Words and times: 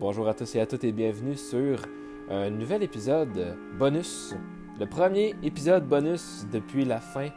Bonjour 0.00 0.28
à 0.28 0.32
tous 0.32 0.56
et 0.56 0.60
à 0.60 0.64
toutes 0.64 0.82
et 0.84 0.92
bienvenue 0.92 1.36
sur 1.36 1.82
un 2.30 2.48
nouvel 2.48 2.82
épisode 2.82 3.54
bonus. 3.78 4.34
Le 4.80 4.86
premier 4.86 5.34
épisode 5.42 5.86
bonus 5.86 6.46
depuis 6.50 6.86
la 6.86 6.98
fin 6.98 7.28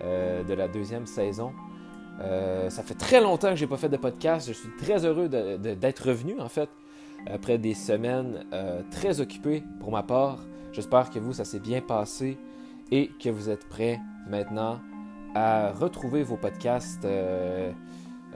euh, 0.00 0.42
de 0.44 0.54
la 0.54 0.66
deuxième 0.66 1.04
saison. 1.04 1.52
Euh, 2.22 2.70
ça 2.70 2.82
fait 2.82 2.94
très 2.94 3.20
longtemps 3.20 3.50
que 3.50 3.56
j'ai 3.56 3.66
pas 3.66 3.76
fait 3.76 3.90
de 3.90 3.98
podcast. 3.98 4.48
Je 4.48 4.54
suis 4.54 4.70
très 4.78 5.04
heureux 5.04 5.28
d'être 5.28 6.08
revenu 6.08 6.40
en 6.40 6.48
fait 6.48 6.70
après 7.26 7.58
des 7.58 7.74
semaines 7.74 8.46
euh, 8.54 8.80
très 8.90 9.20
occupées 9.20 9.62
pour 9.80 9.90
ma 9.90 10.04
part. 10.04 10.38
J'espère 10.72 11.10
que 11.10 11.18
vous 11.18 11.34
ça 11.34 11.44
s'est 11.44 11.60
bien 11.60 11.82
passé 11.82 12.38
et 12.90 13.10
que 13.22 13.28
vous 13.28 13.50
êtes 13.50 13.68
prêts 13.68 14.00
maintenant 14.26 14.80
à 15.34 15.70
retrouver 15.70 16.22
vos 16.22 16.38
podcasts 16.38 17.06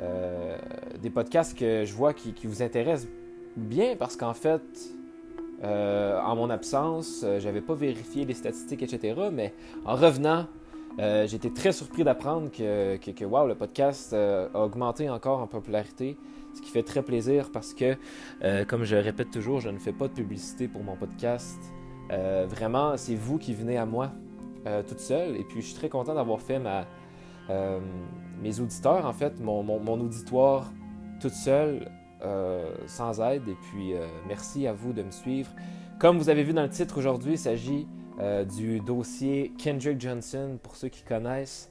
euh, 0.01 0.57
des 1.03 1.11
podcasts 1.11 1.59
que 1.59 1.85
je 1.85 1.93
vois 1.93 2.13
qui, 2.13 2.35
vous 2.45 2.63
intéressent 2.63 3.09
bien 3.57 3.97
parce 3.97 4.17
qu'en 4.17 4.35
fait, 4.35 4.63
euh, 5.65 6.21
en 6.21 6.37
mon 6.37 6.51
absence, 6.51 7.23
euh, 7.25 7.41
j'avais 7.41 7.61
pas 7.61 7.75
vérifié 7.75 8.25
les 8.25 8.35
statistiques, 8.35 8.83
etc. 8.83 9.21
Mais 9.33 9.55
en 9.85 9.97
revenant, 9.97 10.47
j'étais 11.27 11.51
très 11.51 11.71
surpris 11.71 12.03
d'apprendre 12.03 12.51
que, 12.51 12.97
que, 12.97 13.25
wow, 13.25 13.47
le 13.47 13.55
podcast 13.55 14.13
a 14.13 14.49
augmenté 14.61 15.09
encore 15.09 15.39
en 15.41 15.47
popularité, 15.47 16.17
ce 16.55 16.61
qui 16.61 16.71
fait 16.71 16.83
très 16.83 17.03
plaisir 17.03 17.51
parce 17.53 17.73
que, 17.73 17.95
comme 18.65 18.83
je 18.83 18.97
répète 18.97 19.31
toujours, 19.31 19.61
je 19.61 19.69
ne 19.69 19.79
fais 19.79 19.93
pas 19.93 20.09
de 20.09 20.13
publicité 20.13 20.67
pour 20.67 20.83
mon 20.83 20.97
podcast. 20.97 21.61
vraiment, 22.11 22.97
c'est 22.97 23.15
vous 23.15 23.39
qui 23.39 23.55
venez 23.55 23.77
à 23.79 23.87
moi 23.87 24.11
toute 24.89 24.99
seule. 24.99 25.37
Et 25.37 25.45
puis, 25.45 25.61
je 25.61 25.67
suis 25.67 25.77
très 25.77 25.89
content 25.89 26.17
d'avoir 26.17 26.41
fait 26.41 26.59
ma, 26.59 26.85
mes 28.43 28.61
auditeurs, 28.61 29.07
en 29.07 29.13
fait, 29.13 29.41
mon, 29.41 30.01
auditoire 30.01 30.73
toute 31.21 31.33
seule, 31.33 31.91
euh, 32.23 32.75
sans 32.87 33.21
aide. 33.21 33.49
Et 33.49 33.57
puis, 33.71 33.95
euh, 33.95 34.07
merci 34.27 34.67
à 34.67 34.73
vous 34.73 34.93
de 34.93 35.03
me 35.03 35.11
suivre. 35.11 35.51
Comme 35.99 36.19
vous 36.19 36.29
avez 36.29 36.43
vu 36.43 36.53
dans 36.53 36.63
le 36.63 36.69
titre 36.69 36.99
aujourd'hui, 36.99 37.33
il 37.33 37.39
s'agit 37.39 37.87
du 38.57 38.81
dossier 38.81 39.53
Kendrick 39.63 40.01
Johnson, 40.01 40.59
pour 40.61 40.75
ceux 40.75 40.89
qui 40.89 41.03
connaissent. 41.03 41.71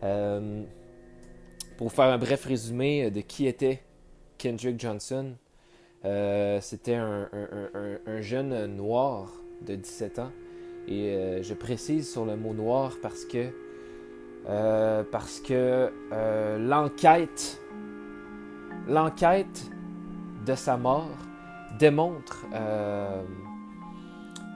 pour 0.00 1.92
faire 1.92 2.04
un 2.04 2.18
bref 2.18 2.44
résumé 2.44 3.10
de 3.10 3.20
qui 3.20 3.48
était 3.48 3.82
Kendrick 4.36 4.78
Johnson, 4.78 5.34
c'était 6.60 6.94
un, 6.94 7.28
un, 8.06 8.20
jeune 8.20 8.66
noir 8.66 9.32
de 9.66 9.74
17 9.74 10.20
ans. 10.20 10.30
Et 10.86 11.40
je 11.42 11.54
précise 11.54 12.10
sur 12.10 12.24
le 12.24 12.36
mot 12.36 12.54
noir 12.54 12.96
parce 13.02 13.24
que 13.24 13.52
euh, 14.46 15.02
parce 15.10 15.40
que 15.40 15.90
euh, 16.12 16.58
l'enquête, 16.58 17.60
l'enquête 18.86 19.70
de 20.46 20.54
sa 20.54 20.76
mort 20.76 21.10
démontre 21.78 22.46
euh, 22.54 23.22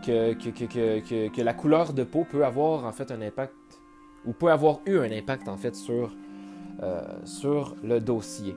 que, 0.07 1.43
la 1.43 1.55
couleur 1.55 1.93
de 1.93 2.05
peau 2.05 2.25
peut 2.31 2.45
avoir 2.45 2.87
en 2.87 2.93
fait 2.93 3.11
un 3.11 3.21
impact, 3.21 3.55
ou 4.25 4.33
peut 4.33 4.51
avoir 4.51 4.81
eu 4.87 4.99
un 4.99 5.11
impact 5.11 5.49
en 5.49 5.57
fait 5.57 5.75
sur, 5.75 6.17
sur 7.25 7.77
le 7.83 8.01
dossier. 8.01 8.57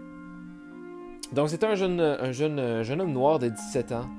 Donc 1.33 1.49
c'est 1.49 1.63
un 1.63 1.75
jeune, 1.75 1.99
un 1.99 2.31
jeune, 2.31 2.83
jeune 2.83 3.01
homme 3.01 3.11
noir 3.11 3.39
de 3.39 3.49
17 3.49 3.91
ans 3.91 4.09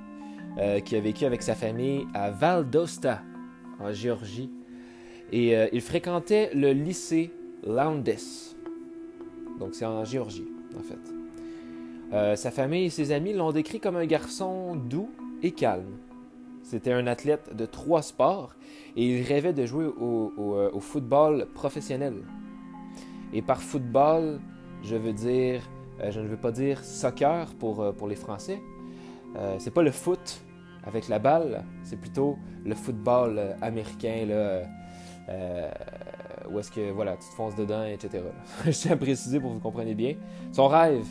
qui 0.84 0.96
a 0.96 1.00
vécu 1.00 1.24
avec 1.24 1.42
sa 1.42 1.54
famille 1.54 2.06
à 2.14 2.30
Valdosta, 2.30 3.22
en 3.80 3.92
Géorgie, 3.92 4.50
et 5.32 5.56
euh, 5.56 5.68
il 5.72 5.80
fréquentait 5.80 6.50
le 6.54 6.72
lycée 6.72 7.32
Lowndes. 7.66 8.16
Donc 9.58 9.74
c'est 9.74 9.86
en 9.86 10.04
Géorgie, 10.04 10.46
en 10.78 10.82
fait. 10.82 10.98
Euh, 12.12 12.36
sa 12.36 12.50
famille 12.50 12.84
et 12.84 12.90
ses 12.90 13.10
amis 13.10 13.32
l'ont 13.32 13.52
décrit 13.52 13.80
comme 13.80 13.96
un 13.96 14.06
garçon 14.06 14.76
doux 14.76 15.10
et 15.42 15.50
calme. 15.50 15.98
C'était 16.62 16.92
un 16.92 17.06
athlète 17.06 17.54
de 17.54 17.66
trois 17.66 18.02
sports 18.02 18.54
et 18.96 19.04
il 19.04 19.22
rêvait 19.22 19.52
de 19.52 19.66
jouer 19.66 19.86
au, 19.86 20.32
euh, 20.38 20.80
football 20.80 21.48
professionnel. 21.54 22.14
Et 23.32 23.42
par 23.42 23.60
football, 23.60 24.40
je 24.82 24.96
veux 24.96 25.12
dire, 25.12 25.62
je 26.10 26.20
ne 26.20 26.28
veux 26.28 26.36
pas 26.36 26.52
dire 26.52 26.84
soccer 26.84 27.54
pour, 27.54 27.94
pour 27.94 28.06
les 28.06 28.14
Français. 28.14 28.60
c'est 29.58 29.72
pas 29.72 29.82
le 29.82 29.90
foot 29.90 30.40
avec 30.84 31.08
la 31.08 31.18
balle, 31.18 31.64
c'est 31.82 31.98
plutôt 31.98 32.38
le 32.64 32.74
football 32.74 33.56
américain, 33.60 34.24
là, 34.26 34.62
euh, 35.28 35.70
où 36.50 36.58
est-ce 36.58 36.70
que 36.70 36.90
voilà, 36.90 37.16
tu 37.16 37.28
te 37.28 37.34
fonces 37.34 37.56
dedans, 37.56 37.84
etc. 37.84 38.22
Je 38.64 38.70
tiens 38.70 38.92
à 38.92 38.96
préciser 38.96 39.40
pour 39.40 39.50
que 39.50 39.54
vous 39.54 39.60
compreniez 39.60 39.94
bien. 39.94 40.14
Son 40.52 40.68
rêve, 40.68 41.06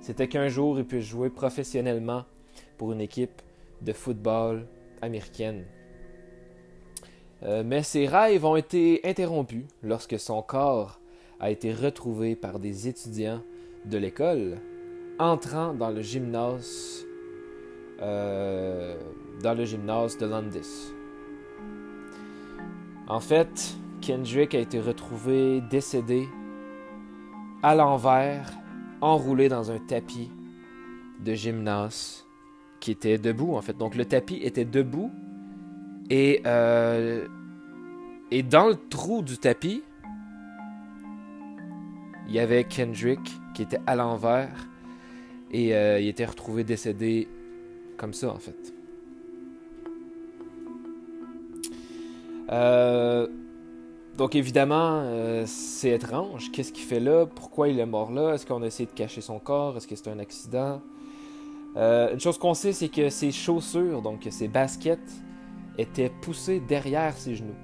c'était 0.00 0.28
qu'un 0.28 0.48
jour 0.48 0.78
il 0.78 0.84
puisse 0.84 1.04
jouer 1.04 1.30
professionnellement 1.30 2.24
pour 2.78 2.92
une 2.92 3.00
équipe 3.00 3.42
de 3.82 3.92
football 3.92 4.66
américaine. 5.02 5.64
Euh, 7.42 7.62
mais 7.64 7.82
ses 7.82 8.06
rêves 8.06 8.44
ont 8.44 8.56
été 8.56 9.00
interrompus 9.04 9.66
lorsque 9.82 10.18
son 10.18 10.42
corps 10.42 11.00
a 11.38 11.50
été 11.50 11.72
retrouvé 11.72 12.34
par 12.34 12.58
des 12.58 12.88
étudiants 12.88 13.42
de 13.84 13.98
l'école 13.98 14.58
entrant 15.18 15.74
dans 15.74 15.90
le 15.90 16.02
gymnase 16.02 17.04
euh, 18.00 18.96
dans 19.42 19.54
le 19.54 19.64
gymnase 19.64 20.18
de 20.18 20.26
Landis. 20.26 20.92
En 23.08 23.20
fait, 23.20 23.76
Kendrick 24.00 24.54
a 24.54 24.58
été 24.58 24.80
retrouvé 24.80 25.60
décédé 25.60 26.28
à 27.62 27.74
l'envers, 27.74 28.52
enroulé 29.00 29.48
dans 29.48 29.70
un 29.70 29.78
tapis 29.78 30.30
de 31.24 31.34
gymnase 31.34 32.26
qui 32.80 32.90
était 32.90 33.18
debout 33.18 33.54
en 33.54 33.62
fait. 33.62 33.76
Donc 33.76 33.94
le 33.94 34.04
tapis 34.04 34.36
était 34.42 34.64
debout 34.64 35.10
et, 36.10 36.42
euh, 36.46 37.26
dans 38.50 38.68
le 38.68 38.76
trou 38.88 39.22
du 39.22 39.38
tapis, 39.38 39.82
il 42.28 42.34
y 42.34 42.40
avait 42.40 42.64
Kendrick 42.64 43.20
qui 43.54 43.62
était 43.62 43.80
à 43.86 43.94
l'envers 43.94 44.68
et 45.52 45.74
euh, 45.76 46.00
il 46.00 46.08
était 46.08 46.24
retrouvé 46.24 46.64
décédé 46.64 47.28
comme 47.96 48.12
ça 48.12 48.30
en 48.30 48.38
fait. 48.38 48.75
Euh, 52.50 53.26
donc 54.16 54.34
évidemment, 54.34 55.00
euh, 55.02 55.44
c'est 55.46 55.90
étrange. 55.90 56.50
Qu'est-ce 56.52 56.72
qu'il 56.72 56.84
fait 56.84 57.00
là? 57.00 57.26
Pourquoi 57.26 57.68
il 57.68 57.78
est 57.78 57.86
mort 57.86 58.12
là? 58.12 58.34
Est-ce 58.34 58.46
qu'on 58.46 58.62
a 58.62 58.66
essayé 58.66 58.86
de 58.86 58.94
cacher 58.94 59.20
son 59.20 59.38
corps? 59.38 59.76
Est-ce 59.76 59.86
que 59.86 59.96
c'est 59.96 60.08
un 60.08 60.18
accident? 60.18 60.80
Euh, 61.76 62.12
une 62.12 62.20
chose 62.20 62.38
qu'on 62.38 62.54
sait, 62.54 62.72
c'est 62.72 62.88
que 62.88 63.10
ses 63.10 63.32
chaussures, 63.32 64.00
donc 64.00 64.26
ses 64.30 64.48
baskets, 64.48 65.12
étaient 65.76 66.10
poussées 66.22 66.60
derrière 66.60 67.14
ses 67.14 67.34
genoux. 67.34 67.56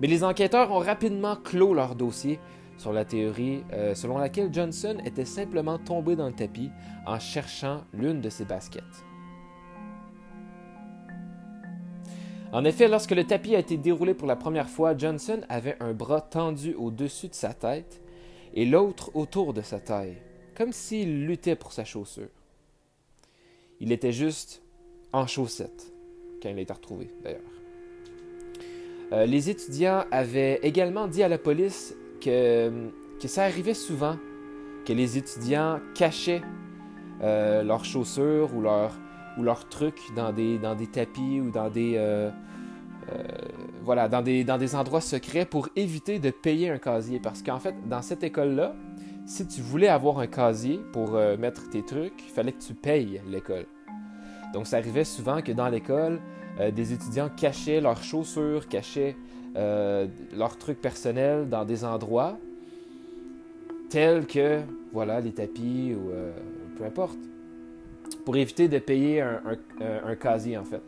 Mais 0.00 0.06
les 0.06 0.24
enquêteurs 0.24 0.72
ont 0.72 0.78
rapidement 0.78 1.36
clos 1.36 1.74
leur 1.74 1.94
dossier 1.94 2.40
sur 2.78 2.94
la 2.94 3.04
théorie 3.04 3.62
selon 3.92 4.16
laquelle 4.16 4.48
Johnson 4.50 4.96
était 5.04 5.26
simplement 5.26 5.76
tombé 5.76 6.16
dans 6.16 6.26
le 6.26 6.32
tapis 6.32 6.70
en 7.06 7.18
cherchant 7.18 7.82
l'une 7.92 8.22
de 8.22 8.30
ses 8.30 8.46
baskets. 8.46 9.09
En 12.52 12.64
effet, 12.64 12.88
lorsque 12.88 13.12
le 13.12 13.24
tapis 13.24 13.54
a 13.54 13.60
été 13.60 13.76
déroulé 13.76 14.12
pour 14.12 14.26
la 14.26 14.34
première 14.34 14.68
fois, 14.68 14.96
Johnson 14.96 15.40
avait 15.48 15.76
un 15.78 15.92
bras 15.92 16.20
tendu 16.20 16.74
au-dessus 16.74 17.28
de 17.28 17.34
sa 17.34 17.54
tête 17.54 18.00
et 18.54 18.66
l'autre 18.66 19.12
autour 19.14 19.54
de 19.54 19.62
sa 19.62 19.78
taille, 19.78 20.16
comme 20.56 20.72
s'il 20.72 21.26
luttait 21.26 21.54
pour 21.54 21.72
sa 21.72 21.84
chaussure. 21.84 22.28
Il 23.78 23.92
était 23.92 24.12
juste 24.12 24.62
en 25.12 25.28
chaussettes 25.28 25.92
quand 26.42 26.48
il 26.48 26.58
a 26.58 26.60
été 26.60 26.72
retrouvé, 26.72 27.10
d'ailleurs. 27.22 27.40
Euh, 29.12 29.26
les 29.26 29.50
étudiants 29.50 30.04
avaient 30.10 30.60
également 30.62 31.06
dit 31.06 31.22
à 31.22 31.28
la 31.28 31.38
police 31.38 31.94
que, 32.20 32.90
que 33.20 33.28
ça 33.28 33.44
arrivait 33.44 33.74
souvent 33.74 34.16
que 34.84 34.92
les 34.92 35.18
étudiants 35.18 35.80
cachaient 35.94 36.42
euh, 37.22 37.62
leurs 37.62 37.84
chaussures 37.84 38.54
ou 38.54 38.60
leurs 38.60 38.98
ou 39.38 39.42
leurs 39.42 39.68
trucs 39.68 40.00
dans 40.14 40.32
des, 40.32 40.58
dans 40.58 40.74
des 40.74 40.86
tapis 40.86 41.40
ou 41.40 41.50
dans 41.50 41.70
des, 41.70 41.94
euh, 41.96 42.30
euh, 43.10 43.22
voilà, 43.82 44.08
dans 44.08 44.22
des, 44.22 44.44
dans 44.44 44.58
des 44.58 44.74
endroits 44.74 45.00
secrets 45.00 45.44
pour 45.44 45.68
éviter 45.76 46.18
de 46.18 46.30
payer 46.30 46.70
un 46.70 46.78
casier. 46.78 47.20
Parce 47.20 47.42
qu'en 47.42 47.58
fait, 47.58 47.74
dans 47.88 48.02
cette 48.02 48.22
école-là, 48.22 48.74
si 49.26 49.46
tu 49.46 49.60
voulais 49.60 49.88
avoir 49.88 50.18
un 50.18 50.26
casier 50.26 50.80
pour 50.92 51.14
euh, 51.14 51.36
mettre 51.36 51.68
tes 51.70 51.84
trucs, 51.84 52.24
il 52.26 52.32
fallait 52.32 52.52
que 52.52 52.62
tu 52.62 52.74
payes 52.74 53.20
l'école. 53.28 53.66
Donc 54.52 54.66
ça 54.66 54.78
arrivait 54.78 55.04
souvent 55.04 55.42
que 55.42 55.52
dans 55.52 55.68
l'école, 55.68 56.20
des 56.74 56.92
étudiants 56.92 57.28
cachaient 57.28 57.80
leurs 57.80 58.02
chaussures, 58.02 58.66
cachaient 58.66 59.16
leurs 59.54 60.58
trucs 60.58 60.80
personnels 60.80 61.48
dans 61.48 61.64
des 61.64 61.84
endroits 61.84 62.36
tels 63.88 64.26
que 64.26 64.60
voilà 64.92 65.20
les 65.20 65.32
tapis 65.32 65.94
ou 65.94 66.10
peu 66.76 66.84
importe 66.84 67.18
pour 68.16 68.36
éviter 68.36 68.68
de 68.68 68.78
payer 68.78 69.20
un, 69.20 70.16
casier, 70.16 70.58
en 70.58 70.64
fait. 70.64 70.82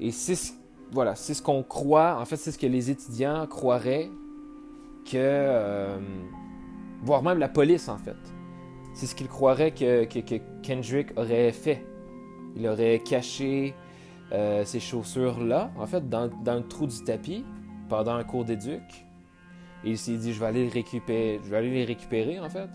Et 0.00 0.10
c'est 0.10 0.54
voilà, 0.92 1.14
c'est 1.14 1.34
ce 1.34 1.42
qu'on 1.42 1.62
croit, 1.62 2.18
en 2.20 2.24
fait, 2.24 2.36
c'est 2.36 2.52
ce 2.52 2.58
que 2.58 2.66
les 2.66 2.90
étudiants 2.90 3.46
croiraient 3.46 4.08
que, 5.04 5.14
euh, 5.16 5.98
voire 7.02 7.22
même 7.22 7.38
la 7.38 7.48
police, 7.48 7.88
en 7.88 7.98
fait. 7.98 8.16
c'est 8.94 9.06
ce 9.06 9.14
qu'il 9.14 9.28
croirait 9.28 9.72
que, 9.72 10.04
Kendrick 10.62 11.08
aurait 11.16 11.52
fait. 11.52 11.84
Il 12.56 12.66
aurait 12.66 13.00
caché 13.04 13.74
euh, 14.32 14.64
ses 14.64 14.80
chaussures 14.80 15.42
là, 15.42 15.70
en 15.76 15.86
fait, 15.86 16.08
dans, 16.08 16.30
le 16.46 16.62
trou 16.62 16.86
du 16.86 17.04
tapis, 17.04 17.44
pendant 17.88 18.14
un 18.14 18.24
cours 18.24 18.44
d'éduc. 18.44 18.82
Et 19.84 19.90
il 19.90 19.98
s'est 19.98 20.16
dit, 20.16 20.32
je 20.32 20.40
vais 20.40 20.46
aller 20.46 20.64
les 20.64 20.70
récupérer, 20.70 21.40
je 21.44 21.50
vais 21.50 21.56
aller 21.58 21.70
les 21.70 21.84
récupérer, 21.84 22.40
en 22.40 22.48
fait. 22.48 22.70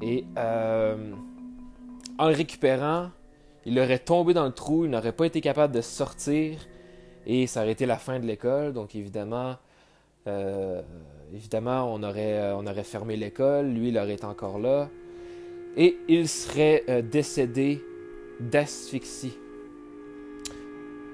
Et 0.00 0.24
euh, 0.36 1.14
en 2.22 2.28
le 2.28 2.34
récupérant, 2.34 3.10
il 3.66 3.80
aurait 3.80 3.98
tombé 3.98 4.32
dans 4.32 4.44
le 4.44 4.52
trou, 4.52 4.84
il 4.84 4.90
n'aurait 4.92 5.10
pas 5.10 5.26
été 5.26 5.40
capable 5.40 5.74
de 5.74 5.80
sortir 5.80 6.56
et 7.26 7.48
ça 7.48 7.62
aurait 7.62 7.72
été 7.72 7.84
la 7.84 7.96
fin 7.96 8.20
de 8.20 8.26
l'école. 8.26 8.72
Donc 8.72 8.94
évidemment, 8.94 9.56
euh, 10.28 10.82
on 11.34 12.02
aurait, 12.04 12.38
euh, 12.38 12.56
on 12.56 12.64
aurait 12.64 12.84
fermé 12.84 13.16
l'école, 13.16 13.66
lui, 13.66 13.88
il 13.88 13.98
aurait 13.98 14.14
été 14.14 14.24
encore 14.24 14.60
là. 14.60 14.88
Et 15.76 15.98
il 16.06 16.28
serait 16.28 16.84
euh, 16.88 17.02
décédé 17.02 17.82
d'asphyxie. 18.38 19.36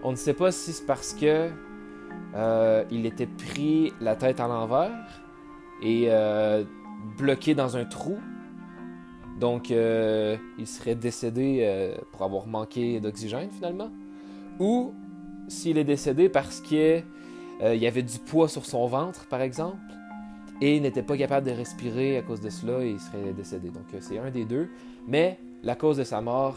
On 0.02 0.10
ne 0.10 0.16
sait 0.16 0.34
pas 0.34 0.52
si 0.52 0.74
c'est 0.74 0.84
parce 0.84 1.14
que 1.14 1.48
il 2.90 3.06
était 3.06 3.26
pris 3.26 3.94
la 4.02 4.14
tête 4.14 4.40
à 4.40 4.46
l'envers 4.46 5.22
et 5.82 6.10
bloqué 7.16 7.54
dans 7.54 7.78
un 7.78 7.86
trou. 7.86 8.18
Donc, 9.38 9.70
il 9.70 10.66
serait 10.66 10.94
décédé 10.94 11.94
pour 12.12 12.22
avoir 12.22 12.46
manqué 12.46 13.00
d'oxygène 13.00 13.50
finalement. 13.50 13.90
Ou 14.58 14.92
s'il 15.48 15.78
est 15.78 15.84
décédé 15.84 16.28
parce 16.28 16.60
qu'il 16.60 17.04
y 17.60 17.86
avait 17.86 18.02
du 18.02 18.18
poids 18.18 18.48
sur 18.48 18.66
son 18.66 18.86
ventre, 18.86 19.26
par 19.28 19.40
exemple, 19.40 19.78
et 20.60 20.76
il 20.76 20.82
n'était 20.82 21.02
pas 21.02 21.16
capable 21.16 21.46
de 21.46 21.52
respirer 21.52 22.16
à 22.16 22.22
cause 22.22 22.40
de 22.40 22.50
cela 22.50 22.84
il 22.84 22.98
serait 22.98 23.32
décédé. 23.32 23.68
Donc 23.68 23.84
euh, 23.94 23.98
c'est 24.00 24.18
un 24.18 24.30
des 24.30 24.44
deux. 24.44 24.68
Mais 25.06 25.38
la 25.62 25.76
cause 25.76 25.98
de 25.98 26.04
sa 26.04 26.20
mort, 26.20 26.56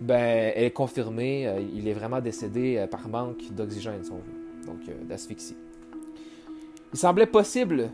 ben, 0.00 0.52
elle 0.54 0.64
est 0.64 0.70
confirmée. 0.70 1.48
Euh, 1.48 1.60
il 1.74 1.88
est 1.88 1.92
vraiment 1.92 2.20
décédé 2.20 2.76
euh, 2.76 2.86
par 2.86 3.08
manque 3.08 3.52
d'oxygène, 3.52 4.04
si 4.04 4.12
on 4.12 4.16
veut. 4.16 4.66
Donc 4.66 4.80
d'asphyxie. 5.08 5.56
Il 6.92 6.98
semblait 6.98 7.26
possible 7.26 7.90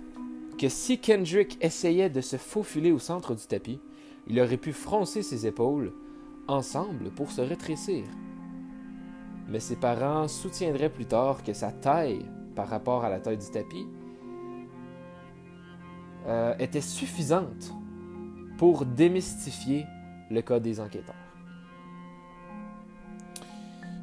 si 0.69 0.99
Kendrick 0.99 1.59
essayait 1.61 2.11
de 2.11 2.21
se 2.21 2.37
faufiler 2.37 2.93
au 2.93 2.99
centre 2.99 3.35
du 3.35 3.47
tapis, 3.47 3.81
il 4.27 4.41
aurait 4.41 4.57
pu 4.57 4.73
froncer 4.73 5.23
ses 5.23 5.47
épaules 5.47 5.93
ensemble 6.49 7.11
pour 7.11 7.31
se 7.31 7.41
rétrécir. 7.41 8.05
Mais 9.49 9.61
ses 9.61 9.77
parents 9.77 10.29
soutiendraient 10.29 10.93
plus 10.93 11.07
tard 11.07 11.43
que 11.43 11.53
sa 11.53 11.73
taille 11.73 12.25
par 12.55 12.69
rapport 12.69 13.05
à 13.05 13.11
la 13.11 13.21
taille 13.21 13.39
du 13.39 13.51
tapis 13.51 13.87
euh, 16.27 16.55
était 16.59 16.81
suffisante 16.81 17.73
pour 18.57 18.87
démystifier 18.87 19.85
le 20.31 20.41
cas 20.41 20.61
des 20.61 20.81
enquêteurs. 20.81 21.15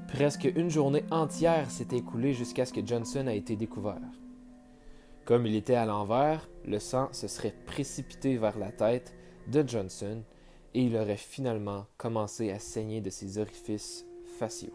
Presque 0.07 0.43
une 0.55 0.69
journée 0.69 1.05
entière 1.09 1.71
s'est 1.71 1.95
écoulée 1.95 2.33
jusqu'à 2.33 2.65
ce 2.65 2.73
que 2.73 2.85
Johnson 2.85 3.27
a 3.27 3.33
été 3.33 3.55
découvert. 3.55 4.01
Comme 5.25 5.45
il 5.45 5.55
était 5.55 5.75
à 5.75 5.85
l'envers, 5.85 6.49
le 6.65 6.79
sang 6.79 7.09
se 7.11 7.27
serait 7.27 7.55
précipité 7.65 8.37
vers 8.37 8.57
la 8.57 8.71
tête 8.71 9.13
de 9.47 9.67
Johnson 9.67 10.23
et 10.73 10.81
il 10.83 10.95
aurait 10.95 11.17
finalement 11.17 11.85
commencé 11.97 12.51
à 12.51 12.59
saigner 12.59 13.01
de 13.01 13.09
ses 13.09 13.37
orifices 13.37 14.05
faciaux. 14.39 14.73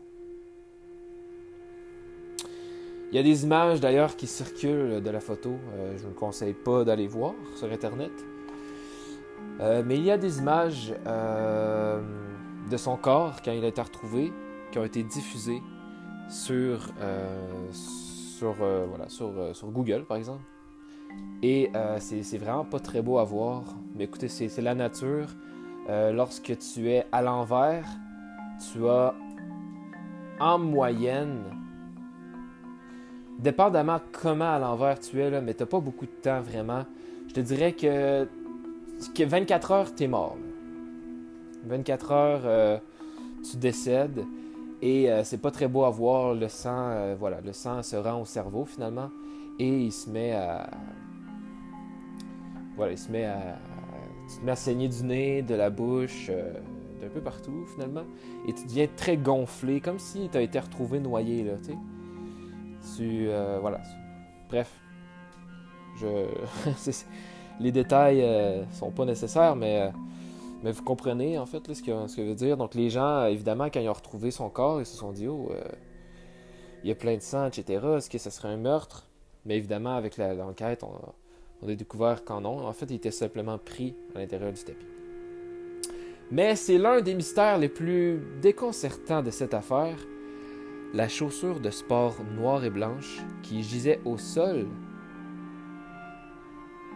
Il 3.13 3.17
y 3.17 3.19
a 3.19 3.23
des 3.23 3.45
images 3.45 3.81
d'ailleurs 3.81 4.17
qui 4.17 4.27
circulent 4.27 5.01
de 5.01 5.11
la 5.11 5.21
photo. 5.21 5.51
Euh, 5.75 5.97
je 5.97 6.07
ne 6.07 6.13
conseille 6.13 6.55
pas 6.55 6.85
d'aller 6.85 7.07
voir 7.07 7.35
sur 7.55 7.71
Internet. 7.71 8.11
Euh, 9.61 9.83
mais 9.87 9.97
il 9.97 10.03
y 10.03 10.11
a 10.11 10.19
des 10.19 10.39
images 10.39 10.93
euh, 11.07 12.03
de 12.69 12.77
son 12.77 12.97
corps 12.97 13.41
quand 13.45 13.53
il 13.53 13.65
a 13.65 13.69
été 13.69 13.81
retrouvé 13.81 14.33
qui 14.73 14.79
ont 14.79 14.85
été 14.85 15.05
diffusées 15.05 15.63
sur, 16.29 16.89
sur, 17.71 18.55
voilà, 18.55 19.09
sur, 19.09 19.33
sur, 19.55 19.69
Google, 19.69 20.05
par 20.05 20.17
exemple. 20.17 20.43
Et 21.43 21.71
c'est 21.99 22.39
vraiment 22.39 22.65
pas 22.65 22.81
très 22.81 23.03
beau 23.03 23.19
à 23.19 23.25
voir. 23.25 23.63
Mais 23.95 24.05
écoutez, 24.05 24.29
c'est 24.29 24.63
la 24.63 24.75
nature. 24.75 25.29
lorsque 25.89 26.57
tu 26.59 26.91
es 26.91 27.07
à 27.13 27.23
l'envers, 27.23 27.87
tu 28.73 28.89
as 28.89 29.15
en 30.41 30.59
moyenne 30.59 31.45
dépendamment 33.39 34.01
comment 34.13 34.55
à 34.55 34.59
l'envers 34.59 34.99
tu 34.99 35.21
es, 35.21 35.41
mais 35.41 35.55
t'as 35.55 35.67
pas 35.67 35.81
beaucoup 35.81 36.07
de 36.07 36.11
temps 36.23 36.41
vraiment. 36.41 36.85
Je 37.29 37.35
te 37.35 37.41
dirais 37.41 37.73
que, 37.73 38.27
que 39.15 39.25
24 39.25 39.71
heures, 39.73 39.95
t'es 39.95 40.09
mort. 40.09 40.37
24 41.67 42.13
heures, 42.13 42.41
euh, 42.45 42.79
tu 43.49 43.57
décèdes. 43.57 44.25
Et 44.83 45.11
euh, 45.11 45.25
c'est 45.25 45.41
pas 45.41 45.51
très 45.51 45.69
beau 45.69 45.85
à 45.85 45.91
voir 45.91 46.35
le 46.35 46.49
sang. 46.49 46.91
Euh, 46.91 47.17
voilà, 47.19 47.41
le 47.41 47.53
sang 47.53 47.83
se 47.83 47.97
rend 47.97 48.21
au 48.21 48.25
cerveau 48.25 48.65
finalement. 48.65 49.11
Et 49.59 49.85
il 49.85 49.93
se 49.93 50.11
met 50.11 50.33
à. 50.33 50.71
Voilà, 52.77 52.93
il 52.93 52.99
se 52.99 53.11
met 53.11 53.25
à. 53.25 53.59
Tu 54.29 54.41
te 54.41 54.45
mets 54.45 54.53
à 54.53 54.57
saigner 54.57 54.89
du 54.89 55.03
nez, 55.05 55.43
de 55.43 55.55
la 55.55 55.71
bouche, 55.71 56.31
d'un 57.01 57.09
peu 57.09 57.21
partout 57.21 57.65
finalement. 57.73 58.05
Et 58.47 58.53
tu 58.53 58.65
deviens 58.65 58.89
très 58.97 59.17
gonflé, 59.17 59.81
comme 59.81 59.99
si 59.99 60.29
tu 60.29 60.37
as 60.37 60.43
été 60.43 60.59
retrouvé 60.59 61.01
noyé, 61.01 61.45
là, 61.45 61.55
tu 61.59 61.73
sais. 61.73 61.79
Tu. 62.97 63.29
Euh, 63.29 63.59
voilà. 63.61 63.81
Bref. 64.49 64.71
Je. 65.97 66.27
les 67.61 67.73
détails 67.73 68.23
euh, 68.23 68.65
sont 68.73 68.91
pas 68.91 69.05
nécessaires, 69.05 69.57
mais. 69.57 69.83
Euh, 69.83 69.91
mais 70.63 70.73
vous 70.73 70.83
comprenez 70.83 71.39
en 71.39 71.45
fait 71.45 71.59
ce, 71.75 71.83
que, 71.83 72.07
ce 72.07 72.17
que 72.17 72.23
je 72.23 72.29
veux 72.29 72.35
dire. 72.35 72.57
Donc 72.57 72.75
les 72.75 72.89
gens, 72.89 73.27
évidemment, 73.27 73.67
quand 73.67 73.79
ils 73.79 73.91
ont 73.91 73.93
retrouvé 73.93 74.31
son 74.31 74.49
corps, 74.49 74.81
ils 74.81 74.87
se 74.87 74.97
sont 74.97 75.13
dit, 75.13 75.29
oh, 75.29 75.53
il 76.83 76.89
y 76.89 76.91
a 76.91 76.95
plein 76.95 77.15
de 77.15 77.21
sang, 77.21 77.47
etc. 77.47 77.87
Est-ce 77.99 78.09
que 78.09 78.17
ce 78.17 78.31
serait 78.31 78.49
un 78.49 78.57
meurtre? 78.57 79.07
Mais 79.47 79.57
évidemment, 79.57 79.97
avec 79.97 80.19
l'enquête, 80.19 80.83
on, 80.83 81.69
a 81.69 81.75
découvert 81.75 82.25
qu'en 82.25 82.41
non. 82.41 82.67
En 82.67 82.73
fait, 82.73 82.87
il 82.91 82.97
était 82.97 83.13
simplement 83.13 83.59
pris 83.59 83.95
à 84.15 84.19
l'intérieur 84.19 84.53
du 84.53 84.63
tapis. 84.63 84.87
Mais 86.33 86.57
c'est 86.57 86.79
l'un 86.79 87.01
des 87.01 87.15
mystères 87.15 87.57
les 87.57 87.69
plus 87.69 88.21
déconcertants 88.43 89.23
de 89.23 89.31
cette 89.31 89.55
affaire, 89.55 89.97
la 90.93 91.09
chaussure 91.09 91.61
de 91.61 91.71
sport 91.71 92.17
noire 92.35 92.65
et 92.65 92.71
blanche 92.71 93.23
qui 93.45 93.63
gisait 93.63 94.01
au 94.05 94.19
sol, 94.19 94.67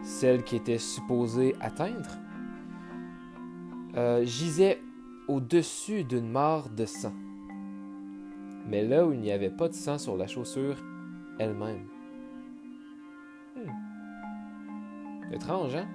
celle 0.03 0.43
qui 0.43 0.57
était 0.57 0.77
supposée 0.77 1.55
atteindre, 1.61 2.17
euh, 3.95 4.25
gisait 4.25 4.81
au-dessus 5.29 6.03
d'une 6.03 6.29
mare 6.29 6.69
de 6.69 6.85
sang. 6.85 7.13
Mais 8.67 8.83
là 8.83 9.05
où 9.05 9.13
il 9.13 9.21
n'y 9.21 9.31
avait 9.31 9.49
pas 9.49 9.69
de 9.69 9.73
sang 9.73 9.97
sur 9.97 10.17
la 10.17 10.27
chaussure 10.27 10.75
elle-même. 11.39 12.00
Hmm. 13.55 15.33
Étrange, 15.33 15.75
hein? 15.75 15.87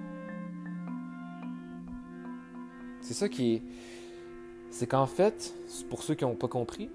C'est 3.01 3.13
ça 3.13 3.29
qui 3.29 3.55
est. 3.55 3.61
C'est 4.69 4.87
qu'en 4.87 5.05
fait, 5.05 5.55
pour 5.89 6.03
ceux 6.03 6.13
qui 6.15 6.25
n'ont 6.25 6.35
pas 6.35 6.47
compris, 6.47 6.89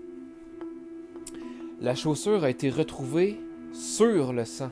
la 1.81 1.95
chaussure 1.95 2.45
a 2.45 2.51
été 2.51 2.71
retrouvée 2.71 3.41
sur 3.73 4.33
le 4.33 4.45
sang. 4.45 4.71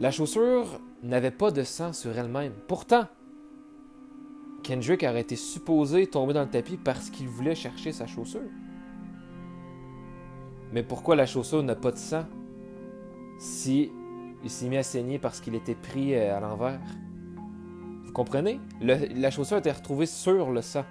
La 0.00 0.10
chaussure 0.10 0.80
n'avait 1.02 1.30
pas 1.30 1.50
de 1.50 1.62
sang 1.62 1.92
sur 1.92 2.18
elle-même. 2.18 2.52
Pourtant, 2.66 3.06
Kendrick 4.62 5.04
aurait 5.04 5.20
été 5.20 5.36
supposé 5.36 6.06
tomber 6.06 6.34
dans 6.34 6.42
le 6.42 6.50
tapis 6.50 6.76
parce 6.76 7.10
qu'il 7.10 7.28
voulait 7.28 7.54
chercher 7.54 7.92
sa 7.92 8.06
chaussure. 8.06 8.40
Mais 10.72 10.82
pourquoi 10.82 11.16
la 11.16 11.26
chaussure 11.26 11.62
n'a 11.62 11.76
pas 11.76 11.92
de 11.92 11.98
sang? 11.98 12.24
Si 13.42 13.90
il 14.44 14.50
s'est 14.50 14.68
mis 14.68 14.76
à 14.76 14.82
saigner 14.84 15.18
parce 15.18 15.40
qu'il 15.40 15.56
était 15.56 15.74
pris 15.74 16.14
euh, 16.14 16.36
à 16.36 16.40
l'envers? 16.40 16.80
Vous 18.04 18.12
comprenez? 18.12 18.60
la 18.80 19.30
chaussure 19.30 19.58
été 19.58 19.70
retrouvée 19.70 20.06
sur 20.06 20.50
le 20.52 20.62
sang. 20.62 20.84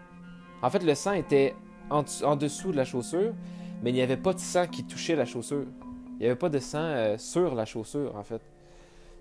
En 0.62 0.70
fait, 0.70 0.84
le 0.84 0.94
sang 0.94 1.14
était 1.14 1.56
en, 1.90 2.04
dessous 2.36 2.72
de 2.72 2.78
la 2.78 2.86
chaussure, 2.86 3.34
mais 3.82 3.92
il 3.92 3.94
n'y 3.94 4.02
avait 4.02 4.18
pas 4.18 4.34
de 4.34 4.40
sang 4.40 4.68
qui 4.68 4.84
touchait 4.84 5.16
la 5.16 5.26
chaussure. 5.26 5.66
Il 6.14 6.20
n'y 6.20 6.26
avait 6.26 6.36
pas 6.36 6.50
de 6.50 6.60
sang 6.60 6.80
euh, 6.82 7.18
sur 7.18 7.56
la 7.56 7.66
chaussure, 7.66 8.16
en 8.16 8.24
fait. 8.24 8.42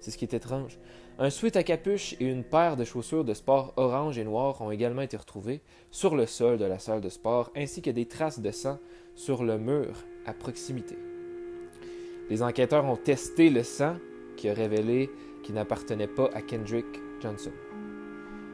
C'est 0.00 0.10
ce 0.10 0.18
qui 0.18 0.24
est 0.24 0.34
étrange. 0.34 0.78
Un 1.18 1.30
sweat 1.30 1.56
à 1.56 1.62
capuche 1.62 2.14
et 2.20 2.24
une 2.24 2.42
paire 2.42 2.76
de 2.76 2.84
chaussures 2.84 3.24
de 3.24 3.34
sport 3.34 3.74
orange 3.76 4.18
et 4.18 4.24
noir 4.24 4.60
ont 4.60 4.70
également 4.70 5.02
été 5.02 5.16
retrouvés 5.16 5.62
sur 5.90 6.16
le 6.16 6.26
sol 6.26 6.58
de 6.58 6.64
la 6.64 6.78
salle 6.78 7.00
de 7.00 7.08
sport, 7.08 7.50
ainsi 7.54 7.82
que 7.82 7.90
des 7.90 8.06
traces 8.06 8.40
de 8.40 8.50
sang 8.50 8.78
sur 9.14 9.44
le 9.44 9.58
mur 9.58 9.94
à 10.26 10.32
proximité. 10.32 10.96
Les 12.30 12.42
enquêteurs 12.42 12.84
ont 12.84 12.96
testé 12.96 13.50
le 13.50 13.62
sang 13.64 13.96
qui 14.36 14.48
a 14.48 14.54
révélé 14.54 15.10
qu'il 15.42 15.54
n'appartenait 15.56 16.06
pas 16.06 16.30
à 16.32 16.42
Kendrick 16.42 16.86
Johnson. 17.20 17.50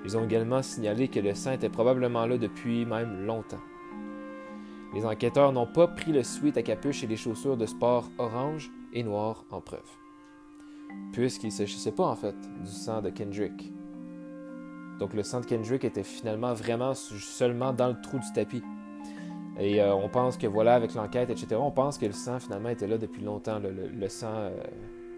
Ils 0.04 0.16
ont 0.16 0.24
également 0.24 0.62
signalé 0.62 1.08
que 1.08 1.20
le 1.20 1.34
sang 1.34 1.52
était 1.52 1.68
probablement 1.68 2.26
là 2.26 2.38
depuis 2.38 2.86
même 2.86 3.26
longtemps. 3.26 3.62
Les 4.94 5.04
enquêteurs 5.04 5.52
n'ont 5.52 5.66
pas 5.66 5.88
pris 5.88 6.12
le 6.12 6.22
suite 6.22 6.56
à 6.56 6.62
capuche 6.62 7.04
et 7.04 7.06
les 7.06 7.16
chaussures 7.16 7.56
de 7.56 7.66
sport 7.66 8.10
orange 8.18 8.70
et 8.92 9.02
noir 9.02 9.44
en 9.50 9.60
preuve. 9.60 9.82
puisqu'il 11.12 11.48
ne 11.48 11.52
s'agissait 11.52 11.92
pas 11.92 12.06
en 12.06 12.16
fait 12.16 12.36
du 12.62 12.70
sang 12.70 13.02
de 13.02 13.10
Kendrick. 13.10 13.72
Donc 14.98 15.12
le 15.12 15.22
sang 15.22 15.40
de 15.40 15.46
Kendrick 15.46 15.84
était 15.84 16.02
finalement 16.02 16.54
vraiment 16.54 16.94
seulement 16.94 17.72
dans 17.72 17.88
le 17.88 18.00
trou 18.00 18.18
du 18.18 18.32
tapis. 18.34 18.62
Et 19.58 19.80
euh, 19.80 19.94
on 19.94 20.08
pense 20.08 20.36
que 20.36 20.46
voilà, 20.46 20.74
avec 20.74 20.94
l'enquête, 20.94 21.30
etc., 21.30 21.56
on 21.58 21.70
pense 21.70 21.96
que 21.98 22.06
le 22.06 22.12
sang 22.12 22.38
finalement 22.38 22.68
était 22.68 22.86
là 22.86 22.98
depuis 22.98 23.22
longtemps. 23.22 23.58
Le, 23.58 24.08
sang, 24.08 24.32
euh, 24.32 24.50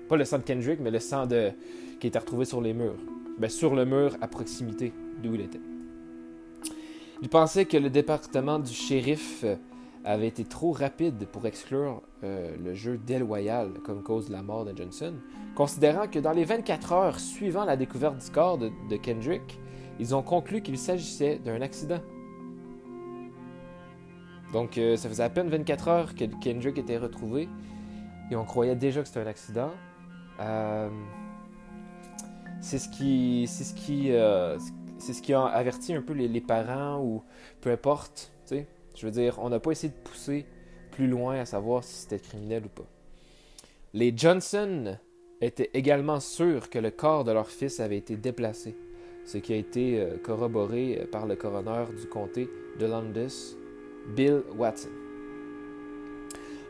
pas 0.09 0.17
le 0.17 0.25
sang 0.25 0.39
de 0.39 0.45
Kendrick, 0.45 0.81
mais 0.81 0.91
le 0.91 1.01
sang 1.01 1.27
de, 1.27 1.51
qui 1.99 2.07
était 2.07 2.19
retrouvé 2.19 2.45
sur 2.45 2.61
les 2.61 2.73
murs. 2.73 2.97
Ben, 3.39 3.51
sur 3.51 3.75
le 3.75 3.85
mur 3.85 4.17
à 4.21 4.29
proximité 4.29 4.93
d'où 5.23 5.35
il 5.35 5.43
était. 5.43 5.61
Il 7.21 7.29
pensait 7.29 7.65
que 7.65 7.77
le 7.77 7.91
département 7.91 8.61
du 8.61 8.73
shérif 8.73 9.45
avait 10.05 10.29
été 10.29 10.45
trop 10.45 10.71
rapide 10.71 11.27
pour 11.27 11.47
exclure 11.47 12.03
euh, 12.23 12.57
le 12.63 12.75
jeu 12.75 12.97
déloyal 12.97 13.71
comme 13.85 14.03
cause 14.03 14.29
de 14.29 14.33
la 14.33 14.43
mort 14.43 14.65
de 14.65 14.77
Johnson, 14.77 15.15
considérant 15.57 16.07
que 16.07 16.21
dans 16.21 16.33
les 16.33 16.45
24 16.45 16.93
heures 16.93 17.21
suivant 17.21 17.65
la 17.65 17.77
découverte 17.77 18.25
du 18.25 18.31
corps 18.31 18.59
de 18.59 18.97
Kendrick, 18.97 19.59
ils 19.99 20.15
ont 20.15 20.23
conclu 20.23 20.63
qu'il 20.63 20.79
s'agissait 20.79 21.41
d'un 21.45 21.61
accident. 21.61 22.01
Donc, 24.53 24.79
euh, 24.79 24.97
ça 24.97 25.09
faisait 25.09 25.23
à 25.23 25.31
peine 25.31 25.49
24 25.49 25.89
heures 25.89 26.15
que 26.15 26.25
Kendrick 26.43 26.79
était 26.79 26.97
retrouvé 26.97 27.49
et 28.31 28.37
on 28.37 28.45
croyait 28.45 28.77
déjà 28.77 29.03
que 29.03 29.09
c'était 29.09 29.21
un 29.21 29.27
accident. 29.27 29.71
Euh, 30.41 30.89
c'est 32.61 32.79
ce 32.79 32.89
qui, 32.89 33.47
c'est 33.47 33.65
ce 33.65 33.75
qui, 33.75 34.13
euh, 34.13 34.59
c'est 34.99 35.13
ce 35.13 35.23
qui 35.23 35.35
a 35.35 35.45
averti 35.45 35.93
un 35.93 36.03
peu 36.03 36.15
les, 36.15 36.41
parents 36.41 37.03
ou 37.03 37.23
peu 37.61 37.71
importe. 37.71 38.33
Je 38.51 39.07
veux 39.07 39.13
dire, 39.13 39.39
on 39.39 39.49
n'a 39.49 39.61
pas 39.61 39.71
essayé 39.71 39.93
de 39.93 40.09
pousser 40.09 40.45
plus 40.91 41.07
loin 41.07 41.39
à 41.39 41.45
savoir 41.45 41.85
si 41.85 41.95
c'était 41.95 42.19
criminel 42.19 42.65
ou 42.65 42.69
pas. 42.69 42.87
Les 43.95 44.13
Johnson 44.17 44.99
étaient 45.41 45.71
également 45.73 46.19
sûrs 46.19 46.69
que 46.69 46.81
le 46.81 46.91
corps 46.91 47.23
de 47.23 47.31
leur 47.31 47.49
fils 47.49 47.79
avait 47.79 47.99
été 47.99 48.17
déplacé, 48.17 48.77
ce 49.25 49.39
qui 49.39 49.53
a 49.53 49.57
été 49.57 50.05
corroboré 50.25 51.07
par 51.13 51.27
le 51.27 51.37
coroner 51.37 51.85
du 51.97 52.09
comté 52.09 52.51
de 52.81 52.87
Landis 52.87 53.58
Bill 54.15 54.43
Watson. 54.57 54.89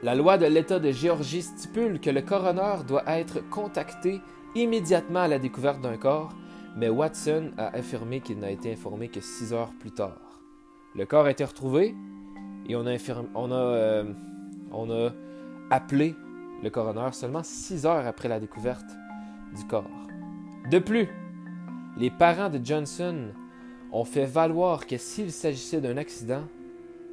La 0.02 0.14
loi 0.14 0.38
de 0.38 0.46
l'État 0.46 0.78
de 0.78 0.92
Géorgie 0.92 1.42
stipule 1.42 2.00
que 2.00 2.10
le 2.10 2.22
coroner 2.22 2.84
doit 2.86 3.02
être 3.06 3.40
contacté 3.50 4.20
immédiatement 4.54 5.20
à 5.20 5.28
la 5.28 5.38
découverte 5.38 5.80
d'un 5.80 5.96
corps, 5.96 6.32
mais 6.76 6.88
Watson 6.88 7.50
a 7.58 7.68
affirmé 7.76 8.20
qu'il 8.20 8.38
n'a 8.38 8.50
été 8.50 8.72
informé 8.72 9.08
que 9.08 9.20
six 9.20 9.52
heures 9.52 9.72
plus 9.80 9.90
tard. 9.90 10.40
Le 10.94 11.04
corps 11.04 11.26
a 11.26 11.30
été 11.32 11.44
retrouvé 11.44 11.96
et 12.68 12.76
on 12.76 12.86
a, 12.86 13.54
euh, 13.54 15.10
appelé 15.70 16.14
le 16.62 16.70
coroner 16.70 17.12
seulement 17.12 17.42
six 17.42 17.84
heures 17.84 18.06
après 18.06 18.28
la 18.28 18.38
découverte 18.38 18.86
du 19.56 19.64
corps. 19.66 19.90
De 20.70 20.78
plus, 20.78 21.08
les 21.96 22.10
parents 22.10 22.50
de 22.50 22.60
Johnson 22.62 23.32
ont 23.90 24.04
fait 24.04 24.26
valoir 24.26 24.86
que 24.86 24.96
s'il 24.96 25.32
s'agissait 25.32 25.80
d'un 25.80 25.96
accident, 25.96 26.42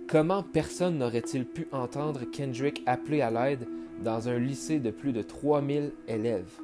Comment 0.08 0.44
personne 0.44 1.00
n'aurait-il 1.00 1.46
pu 1.46 1.68
entendre 1.72 2.26
Kendrick 2.32 2.84
appeler 2.86 3.22
à 3.22 3.32
l'aide 3.32 3.68
dans 4.04 4.30
un 4.30 4.38
lycée 4.38 4.80
de 4.80 4.92
plus 4.92 5.14
de 5.14 5.24
3000 5.24 5.94
élèves? 6.08 6.60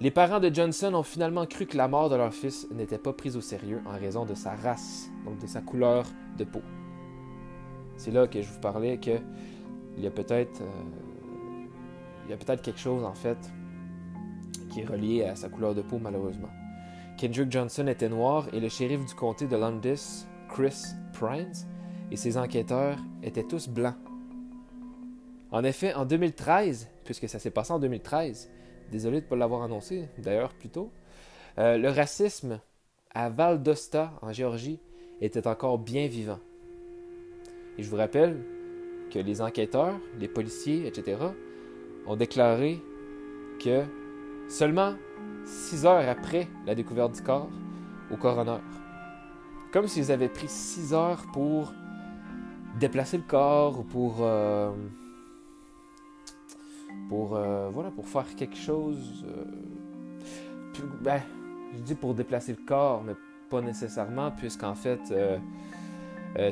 Les 0.00 0.10
parents 0.10 0.40
de 0.40 0.52
Johnson 0.52 0.92
ont 0.94 1.04
finalement 1.04 1.46
cru 1.46 1.66
que 1.66 1.76
la 1.76 1.86
mort 1.86 2.10
de 2.10 2.16
leur 2.16 2.34
fils 2.34 2.68
n'était 2.72 2.98
pas 2.98 3.12
prise 3.12 3.36
au 3.36 3.40
sérieux 3.40 3.80
en 3.86 3.92
raison 3.92 4.24
de 4.24 4.34
sa 4.34 4.56
race, 4.56 5.10
donc 5.24 5.38
de 5.38 5.46
sa 5.46 5.60
couleur 5.60 6.06
de 6.36 6.44
peau. 6.44 6.62
C'est 7.96 8.10
là 8.10 8.26
que 8.26 8.42
je 8.42 8.48
vous 8.48 8.60
parlais 8.60 8.98
que 8.98 9.18
il 9.96 10.02
y 10.02 10.06
a 10.08 10.10
peut-être 10.10 10.60
euh, 10.60 11.66
il 12.24 12.30
y 12.30 12.34
a 12.34 12.36
peut-être 12.36 12.62
quelque 12.62 12.80
chose 12.80 13.04
en 13.04 13.14
fait 13.14 13.38
qui 14.70 14.80
est 14.80 14.84
relié 14.84 15.24
à 15.24 15.36
sa 15.36 15.48
couleur 15.48 15.74
de 15.74 15.82
peau 15.82 15.98
malheureusement. 15.98 16.50
Kendrick 17.16 17.50
Johnson 17.50 17.86
était 17.86 18.10
noir 18.10 18.46
et 18.52 18.60
le 18.60 18.68
shérif 18.68 19.04
du 19.06 19.14
comté 19.14 19.46
de 19.46 19.56
Landis, 19.56 20.26
Chris 20.50 20.84
Prince, 21.14 21.66
et 22.10 22.16
ses 22.16 22.36
enquêteurs 22.36 22.98
étaient 23.22 23.42
tous 23.42 23.68
blancs. 23.68 23.96
En 25.50 25.64
effet, 25.64 25.94
en 25.94 26.04
2013, 26.04 26.88
puisque 27.04 27.28
ça 27.28 27.38
s'est 27.38 27.50
passé 27.50 27.72
en 27.72 27.78
2013, 27.78 28.50
désolé 28.90 29.20
de 29.20 29.24
ne 29.24 29.30
pas 29.30 29.36
l'avoir 29.36 29.62
annoncé 29.62 30.08
d'ailleurs 30.18 30.52
plus 30.52 30.68
tôt, 30.68 30.90
euh, 31.58 31.78
le 31.78 31.88
racisme 31.88 32.60
à 33.14 33.30
Valdosta, 33.30 34.12
en 34.20 34.32
Géorgie, 34.32 34.78
était 35.22 35.46
encore 35.46 35.78
bien 35.78 36.06
vivant. 36.08 36.38
Et 37.78 37.82
je 37.82 37.88
vous 37.88 37.96
rappelle 37.96 38.44
que 39.10 39.18
les 39.18 39.40
enquêteurs, 39.40 39.98
les 40.18 40.28
policiers, 40.28 40.86
etc., 40.86 41.16
ont 42.06 42.16
déclaré 42.16 42.78
que 43.58 43.84
seulement 44.48 44.94
six 45.46 45.86
heures 45.86 46.08
après 46.08 46.48
la 46.66 46.74
découverte 46.74 47.14
du 47.14 47.22
corps 47.22 47.48
au 48.10 48.16
coroner. 48.16 48.58
Comme 49.72 49.86
s'ils 49.86 50.12
avaient 50.12 50.28
pris 50.28 50.48
six 50.48 50.92
heures 50.92 51.24
pour 51.32 51.72
déplacer 52.78 53.16
le 53.16 53.22
corps 53.22 53.80
ou 53.80 53.82
pour. 53.82 54.16
Euh, 54.20 54.70
pour. 57.08 57.36
Euh, 57.36 57.70
voilà, 57.72 57.90
pour 57.90 58.08
faire 58.08 58.26
quelque 58.36 58.56
chose. 58.56 59.24
Euh, 59.26 59.44
ben, 61.00 61.20
je 61.74 61.80
dis 61.80 61.94
pour 61.94 62.14
déplacer 62.14 62.52
le 62.52 62.64
corps, 62.66 63.02
mais 63.04 63.14
pas 63.48 63.60
nécessairement, 63.60 64.30
puisqu'en 64.30 64.74
fait, 64.74 65.00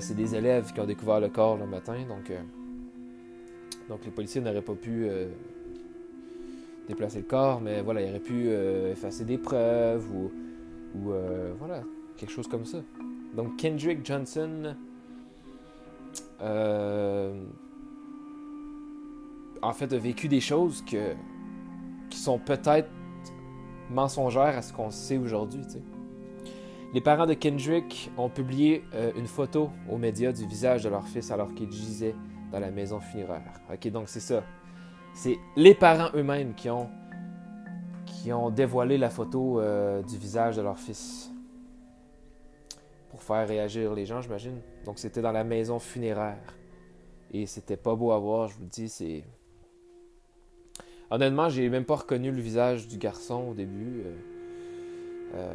c'est 0.00 0.14
des 0.14 0.34
élèves 0.34 0.72
qui 0.72 0.80
ont 0.80 0.86
découvert 0.86 1.20
le 1.20 1.28
corps 1.28 1.56
le 1.56 1.66
matin, 1.66 1.96
donc. 2.08 2.32
donc 3.88 4.04
les 4.04 4.10
policiers 4.10 4.40
n'auraient 4.40 4.62
pas 4.62 4.74
pu 4.74 5.08
déplacer 6.88 7.19
le 7.19 7.25
corps, 7.25 7.61
mais 7.61 7.81
voilà, 7.83 8.03
il 8.03 8.11
aurait 8.11 8.21
pu 8.21 8.45
euh, 8.49 8.93
effacer 8.93 9.25
des 9.25 9.38
preuves 9.38 10.07
ou, 10.11 11.11
euh, 11.11 11.53
voilà, 11.59 11.83
quelque 12.17 12.31
chose 12.31 12.49
comme 12.49 12.64
ça. 12.64 12.79
Donc 13.35 13.57
Kendrick 13.57 14.05
Johnson, 14.05 14.75
euh, 16.41 17.45
en 19.62 19.73
fait, 19.73 19.93
a 19.93 19.99
vécu 19.99 20.29
des 20.29 20.41
choses 20.41 20.83
qui 20.83 20.99
sont 22.11 22.38
peut-être 22.38 22.88
mensongères 23.91 24.59
à 24.59 24.62
ce 24.62 24.73
qu'on 24.73 24.91
sait 24.91 25.19
aujourd'hui. 25.19 25.62
Les 26.93 27.00
parents 27.00 27.26
de 27.26 27.35
Kendrick 27.35 28.11
ont 28.17 28.29
publié 28.29 28.85
une 29.17 29.26
photo 29.26 29.71
aux 29.91 29.99
médias 29.99 30.31
du 30.31 30.47
visage 30.47 30.85
de 30.85 30.91
leur 30.91 31.09
fils 31.09 31.33
alors 31.33 31.53
qu'il 31.55 31.73
gisait 31.73 32.14
dans 32.53 32.61
la 32.61 32.71
maison 32.71 33.00
funéraire. 33.00 33.61
Ok, 33.73 33.88
donc 33.91 34.09
c'est 34.09 34.21
ça 34.21 34.45
c'est 35.14 35.38
les 35.54 35.75
parents 35.75 36.11
eux-mêmes 36.14 36.54
qui 36.54 36.68
ont, 36.68 36.90
qui 38.04 38.33
ont 38.33 38.50
dévoilé 38.50 38.99
la 38.99 39.11
photo 39.11 39.61
euh, 39.61 40.02
du 40.02 40.18
visage 40.18 40.56
de 40.56 40.62
leur 40.62 40.76
fils. 40.76 41.30
Pour 43.11 43.23
faire 43.23 43.47
réagir 43.47 43.94
les 43.94 44.06
gens, 44.06 44.21
j'imagine. 44.21 44.61
Donc 44.85 44.99
c'était 44.99 45.23
dans 45.23 45.30
la 45.30 45.44
maison 45.44 45.78
funéraire. 45.78 46.42
Et 47.30 47.47
c'était 47.47 47.76
pas 47.76 47.94
beau 47.94 48.11
à 48.11 48.18
voir, 48.18 48.49
je 48.49 48.56
vous 48.56 48.62
le 48.62 48.68
dis, 48.68 48.88
c'est. 48.88 49.25
Honnêtement, 51.11 51.49
j'ai 51.49 51.68
même 51.68 51.85
pas 51.85 51.97
reconnu 51.97 52.33
le 52.33 52.40
visage 52.40 52.88
du 52.88 52.99
garçon 52.99 53.50
au 53.50 53.54
début. 53.54 54.02
Euh, 55.35 55.52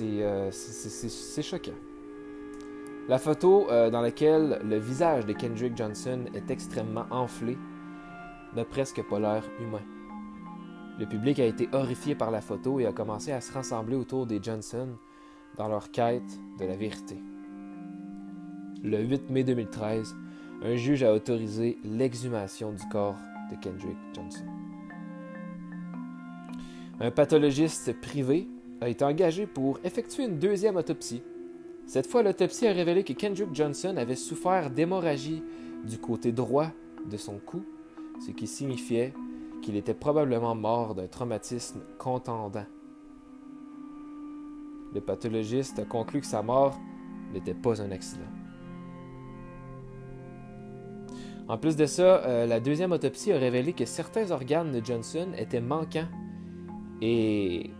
euh, 0.00 0.50
c'est 0.50 1.42
choquant. 1.42 1.72
La 3.08 3.18
photo 3.18 3.66
dans 3.68 4.00
laquelle 4.00 4.60
le 4.64 4.78
visage 4.78 5.26
de 5.26 5.32
Kendrick 5.32 5.76
Johnson 5.76 6.24
est 6.34 6.50
extrêmement 6.50 7.06
enflé 7.10 7.58
n'a 8.56 8.64
presque 8.64 9.02
pas 9.02 9.18
l'air 9.18 9.44
humain. 9.60 9.82
Le 10.98 11.06
public 11.06 11.40
a 11.40 11.46
été 11.46 11.68
horrifié 11.72 12.14
par 12.14 12.30
la 12.30 12.40
photo 12.40 12.78
et 12.78 12.86
a 12.86 12.92
commencé 12.92 13.32
à 13.32 13.40
se 13.40 13.52
rassembler 13.52 13.96
autour 13.96 14.26
des 14.26 14.40
Johnson 14.40 14.88
dans 15.56 15.68
leur 15.68 15.90
quête 15.90 16.38
de 16.58 16.64
la 16.64 16.76
vérité. 16.76 17.20
Le 18.82 19.00
8 19.00 19.30
mai 19.30 19.44
2013, 19.44 20.14
un 20.62 20.76
juge 20.76 21.02
a 21.02 21.12
autorisé 21.12 21.78
l'exhumation 21.84 22.72
du 22.72 22.86
corps 22.90 23.16
de 23.50 23.56
Kendrick 23.56 23.96
Johnson. 24.14 24.44
Un 27.00 27.10
pathologiste 27.10 28.00
privé 28.00 28.46
a 28.80 28.88
été 28.88 29.04
engagé 29.04 29.46
pour 29.46 29.80
effectuer 29.82 30.24
une 30.24 30.38
deuxième 30.38 30.76
autopsie. 30.76 31.22
Cette 31.86 32.06
fois, 32.06 32.22
l'autopsie 32.22 32.66
a 32.66 32.72
révélé 32.72 33.02
que 33.02 33.12
Kendrick 33.12 33.52
Johnson 33.52 33.96
avait 33.96 34.14
souffert 34.14 34.70
d'hémorragie 34.70 35.42
du 35.84 35.98
côté 35.98 36.30
droit 36.30 36.70
de 37.10 37.16
son 37.16 37.38
cou 37.38 37.64
ce 38.20 38.30
qui 38.30 38.46
signifiait 38.46 39.12
qu'il 39.62 39.76
était 39.76 39.94
probablement 39.94 40.54
mort 40.54 40.94
d'un 40.94 41.06
traumatisme 41.06 41.80
contendant. 41.98 42.66
Le 44.94 45.00
pathologiste 45.00 45.78
a 45.78 45.84
conclu 45.84 46.20
que 46.20 46.26
sa 46.26 46.42
mort 46.42 46.78
n'était 47.32 47.54
pas 47.54 47.82
un 47.82 47.90
accident. 47.90 48.22
En 51.48 51.58
plus 51.58 51.76
de 51.76 51.84
ça, 51.84 52.24
euh, 52.24 52.46
la 52.46 52.60
deuxième 52.60 52.92
autopsie 52.92 53.32
a 53.32 53.38
révélé 53.38 53.72
que 53.74 53.84
certains 53.84 54.30
organes 54.30 54.72
de 54.72 54.84
Johnson 54.84 55.28
étaient 55.36 55.60
manquants 55.60 56.08
et 57.02 57.70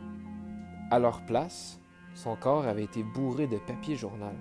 à 0.91 0.99
leur 0.99 1.25
place, 1.25 1.81
son 2.15 2.37
corps 2.37 2.67
avait 2.67 2.85
été 2.85 3.03
bourré 3.03 3.47
de 3.47 3.57
papier 3.59 3.97
journal. 3.97 4.35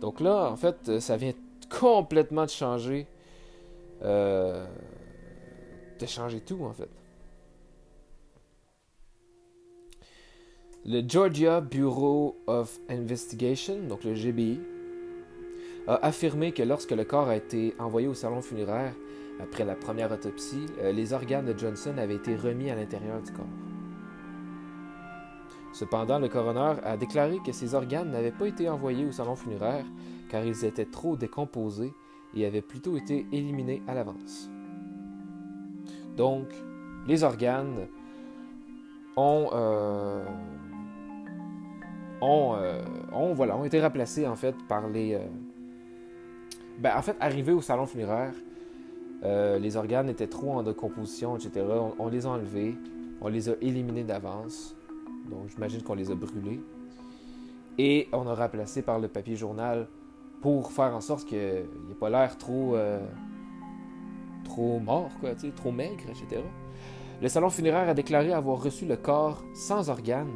Donc 0.00 0.20
là, 0.20 0.50
en 0.50 0.56
fait, 0.56 1.00
ça 1.00 1.16
vient 1.16 1.32
complètement 1.70 2.44
de 2.44 2.50
changer. 2.50 3.06
Euh, 4.02 4.66
de 5.98 6.06
changer 6.06 6.40
tout, 6.40 6.62
en 6.64 6.72
fait. 6.72 6.90
Le 10.84 11.02
Georgia 11.06 11.60
Bureau 11.60 12.36
of 12.46 12.78
Investigation, 12.88 13.78
donc 13.88 14.04
le 14.04 14.14
GBI, 14.14 14.60
a 15.88 15.94
affirmé 16.06 16.52
que 16.52 16.62
lorsque 16.62 16.92
le 16.92 17.04
corps 17.04 17.28
a 17.28 17.36
été 17.36 17.74
envoyé 17.78 18.06
au 18.06 18.14
salon 18.14 18.40
funéraire 18.40 18.94
après 19.40 19.64
la 19.64 19.74
première 19.74 20.12
autopsie, 20.12 20.66
euh, 20.80 20.92
les 20.92 21.12
organes 21.12 21.52
de 21.52 21.58
Johnson 21.58 21.96
avaient 21.98 22.14
été 22.14 22.36
remis 22.36 22.70
à 22.70 22.74
l'intérieur 22.74 23.20
du 23.20 23.32
corps. 23.32 23.44
Cependant, 25.72 26.18
le 26.18 26.28
coroner 26.28 26.80
a 26.84 26.96
déclaré 26.96 27.38
que 27.44 27.52
ces 27.52 27.74
organes 27.74 28.10
n'avaient 28.10 28.30
pas 28.30 28.46
été 28.46 28.68
envoyés 28.68 29.04
au 29.04 29.12
salon 29.12 29.36
funéraire 29.36 29.84
car 30.28 30.44
ils 30.44 30.64
étaient 30.64 30.86
trop 30.86 31.16
décomposés 31.16 31.92
et 32.34 32.46
avaient 32.46 32.62
plutôt 32.62 32.96
été 32.96 33.26
éliminés 33.32 33.82
à 33.86 33.94
l'avance. 33.94 34.50
Donc, 36.16 36.48
les 37.06 37.22
organes 37.22 37.86
ont, 39.16 39.48
euh, 39.52 40.24
euh, 42.22 43.64
été 43.64 43.80
remplacés 43.80 44.26
en 44.26 44.36
fait 44.36 44.54
par 44.68 44.88
les... 44.88 45.14
Euh, 45.14 45.20
ben, 46.78 46.96
en 46.96 47.02
fait, 47.02 47.16
arrivés 47.20 47.52
au 47.52 47.62
salon 47.62 47.86
funéraire, 47.86 48.34
les 49.22 49.76
organes 49.76 50.08
étaient 50.08 50.26
trop 50.26 50.52
en 50.52 50.62
décomposition, 50.62 51.36
etc. 51.36 51.66
On, 51.98 52.08
les 52.08 52.26
a 52.26 52.28
enlevés, 52.28 52.76
on 53.20 53.28
les 53.28 53.48
a 53.48 53.54
éliminés 53.62 54.04
d'avance. 54.04 54.76
Donc, 55.30 55.48
j'imagine 55.48 55.82
qu'on 55.82 55.94
les 55.94 56.10
a 56.10 56.14
brûlés. 56.14 56.60
Et 57.78 58.08
on 58.12 58.26
a 58.28 58.34
remplacé 58.34 58.82
par 58.82 59.00
le 59.00 59.08
papier 59.08 59.34
journal 59.34 59.88
pour 60.40 60.72
faire 60.72 60.94
en 60.94 61.00
sorte 61.00 61.26
qu'il 61.26 61.38
n'ait 61.38 61.94
pas 61.98 62.10
l'air 62.10 62.38
trop, 62.38 62.76
trop 64.44 64.78
mort, 64.78 65.10
quoi, 65.20 65.30
trop 65.34 65.72
maigre, 65.72 66.04
etc. 66.08 66.42
Le 67.20 67.28
salon 67.28 67.48
funéraire 67.48 67.88
a 67.88 67.94
déclaré 67.94 68.32
avoir 68.32 68.62
reçu 68.62 68.84
le 68.84 68.96
corps 68.96 69.42
sans 69.54 69.88
organes 69.88 70.32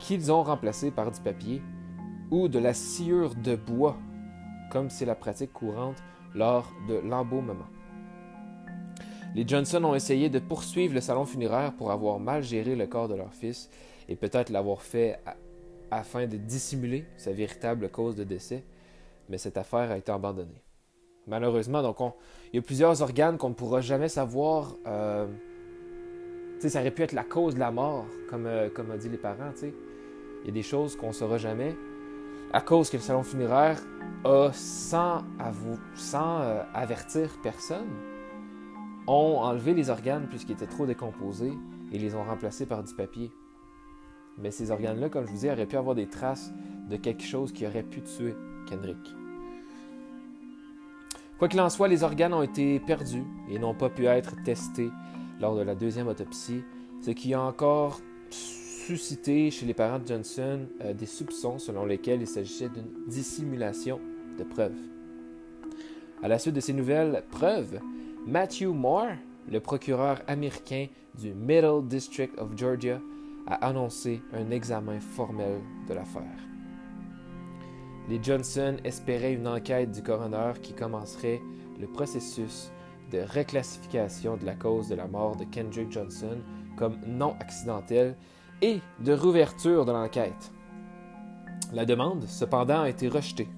qu'ils 0.00 0.32
ont 0.32 0.42
remplacé 0.42 0.90
par 0.90 1.10
du 1.10 1.20
papier 1.20 1.62
ou 2.30 2.48
de 2.48 2.58
la 2.58 2.74
sciure 2.74 3.34
de 3.34 3.54
bois, 3.54 3.96
comme 4.70 4.90
c'est 4.90 5.04
la 5.04 5.14
pratique 5.14 5.52
courante 5.52 6.02
lors 6.34 6.72
de 6.88 6.94
l'embaumement. 6.94 7.66
Les 9.34 9.46
Johnson 9.46 9.84
ont 9.84 9.94
essayé 9.94 10.28
de 10.28 10.40
poursuivre 10.40 10.94
le 10.94 11.00
salon 11.00 11.24
funéraire 11.24 11.72
pour 11.74 11.92
avoir 11.92 12.18
mal 12.18 12.42
géré 12.42 12.74
le 12.74 12.86
corps 12.86 13.08
de 13.08 13.14
leur 13.14 13.32
fils 13.32 13.70
et 14.08 14.16
peut-être 14.16 14.50
l'avoir 14.50 14.82
fait 14.82 15.20
afin 15.92 16.26
de 16.26 16.36
dissimuler 16.36 17.04
sa 17.16 17.32
véritable 17.32 17.88
cause 17.90 18.16
de 18.16 18.24
décès, 18.24 18.64
mais 19.30 19.38
cette 19.38 19.56
affaire 19.56 19.90
a 19.90 19.96
été 19.96 20.12
abandonnée. 20.12 20.62
Malheureusement, 21.26 21.82
donc 21.82 21.98
il 22.52 22.56
y 22.56 22.58
a 22.58 22.62
plusieurs 22.62 23.00
organes 23.00 23.38
qu'on 23.38 23.50
ne 23.50 23.54
pourra 23.54 23.80
jamais 23.80 24.08
savoir. 24.08 24.76
Euh, 24.86 25.26
ça 26.58 26.80
aurait 26.80 26.90
pu 26.90 27.02
être 27.02 27.12
la 27.12 27.24
cause 27.24 27.54
de 27.54 27.60
la 27.60 27.70
mort, 27.70 28.06
comme, 28.28 28.46
euh, 28.46 28.68
comme 28.68 28.90
a 28.90 28.98
dit 28.98 29.08
les 29.08 29.16
parents. 29.16 29.52
Il 29.62 30.46
y 30.46 30.48
a 30.48 30.52
des 30.52 30.62
choses 30.62 30.96
qu'on 30.96 31.08
ne 31.08 31.12
saura 31.12 31.38
jamais. 31.38 31.74
À 32.52 32.60
cause 32.60 32.90
que 32.90 32.96
le 32.96 33.02
salon 33.02 33.22
funéraire 33.22 33.80
a, 34.24 34.50
sans, 34.52 35.22
sans 35.94 36.40
euh, 36.40 36.62
avertir 36.74 37.30
personne, 37.42 37.88
ont 39.06 39.38
enlevé 39.38 39.72
les 39.72 39.88
organes 39.88 40.26
puisqu'ils 40.28 40.52
étaient 40.54 40.66
trop 40.66 40.86
décomposés 40.86 41.52
et 41.92 41.98
les 41.98 42.14
ont 42.16 42.24
remplacés 42.24 42.66
par 42.66 42.82
du 42.82 42.94
papier. 42.94 43.30
Mais 44.38 44.50
ces 44.50 44.70
organes-là, 44.70 45.08
comme 45.08 45.26
je 45.26 45.30
vous 45.30 45.38
dis, 45.38 45.50
auraient 45.50 45.66
pu 45.66 45.76
avoir 45.76 45.94
des 45.94 46.08
traces 46.08 46.50
de 46.88 46.96
quelque 46.96 47.22
chose 47.22 47.52
qui 47.52 47.66
aurait 47.66 47.84
pu 47.84 48.02
tuer 48.02 48.34
Kendrick. 48.68 49.19
Quoi 51.40 51.48
qu'il 51.48 51.60
en 51.62 51.70
soit, 51.70 51.88
les 51.88 52.04
organes 52.04 52.34
ont 52.34 52.42
été 52.42 52.78
perdus 52.80 53.24
et 53.48 53.58
n'ont 53.58 53.72
pas 53.72 53.88
pu 53.88 54.04
être 54.04 54.34
testés 54.44 54.90
lors 55.40 55.56
de 55.56 55.62
la 55.62 55.74
deuxième 55.74 56.06
autopsie, 56.06 56.62
ce 57.00 57.12
qui 57.12 57.32
a 57.32 57.40
encore 57.40 57.98
suscité 58.28 59.50
chez 59.50 59.64
les 59.64 59.72
parents 59.72 59.98
de 59.98 60.06
Johnson 60.06 60.66
euh, 60.82 60.92
des 60.92 61.06
soupçons 61.06 61.58
selon 61.58 61.86
lesquels 61.86 62.20
il 62.20 62.26
s'agissait 62.26 62.68
d'une 62.68 62.90
dissimulation 63.08 64.00
de 64.38 64.44
preuves. 64.44 64.76
À 66.22 66.28
la 66.28 66.38
suite 66.38 66.56
de 66.56 66.60
ces 66.60 66.74
nouvelles 66.74 67.24
preuves, 67.30 67.80
Matthew 68.26 68.66
Moore, 68.66 69.12
le 69.50 69.60
procureur 69.60 70.20
américain 70.26 70.88
du 71.18 71.32
Middle 71.32 71.86
District 71.86 72.38
of 72.38 72.54
Georgia, 72.54 73.00
a 73.46 73.66
annoncé 73.66 74.20
un 74.34 74.50
examen 74.50 75.00
formel 75.00 75.62
de 75.88 75.94
l'affaire. 75.94 76.49
Les 78.08 78.22
Johnson 78.22 78.76
espéraient 78.84 79.34
une 79.34 79.46
enquête 79.46 79.92
du 79.92 80.02
coroner 80.02 80.52
qui 80.62 80.72
commencerait 80.72 81.40
le 81.78 81.86
processus 81.86 82.72
de 83.10 83.20
reclassification 83.20 84.36
de 84.36 84.46
la 84.46 84.54
cause 84.54 84.88
de 84.88 84.94
la 84.94 85.06
mort 85.06 85.36
de 85.36 85.44
Kendrick 85.44 85.90
Johnson 85.92 86.38
comme 86.76 86.98
non 87.06 87.34
accidentelle 87.40 88.16
et 88.62 88.80
de 89.00 89.12
rouverture 89.12 89.84
de 89.84 89.92
l'enquête. 89.92 90.52
La 91.72 91.84
demande, 91.84 92.24
cependant, 92.26 92.82
a 92.82 92.88
été 92.88 93.08
rejetée. 93.08 93.48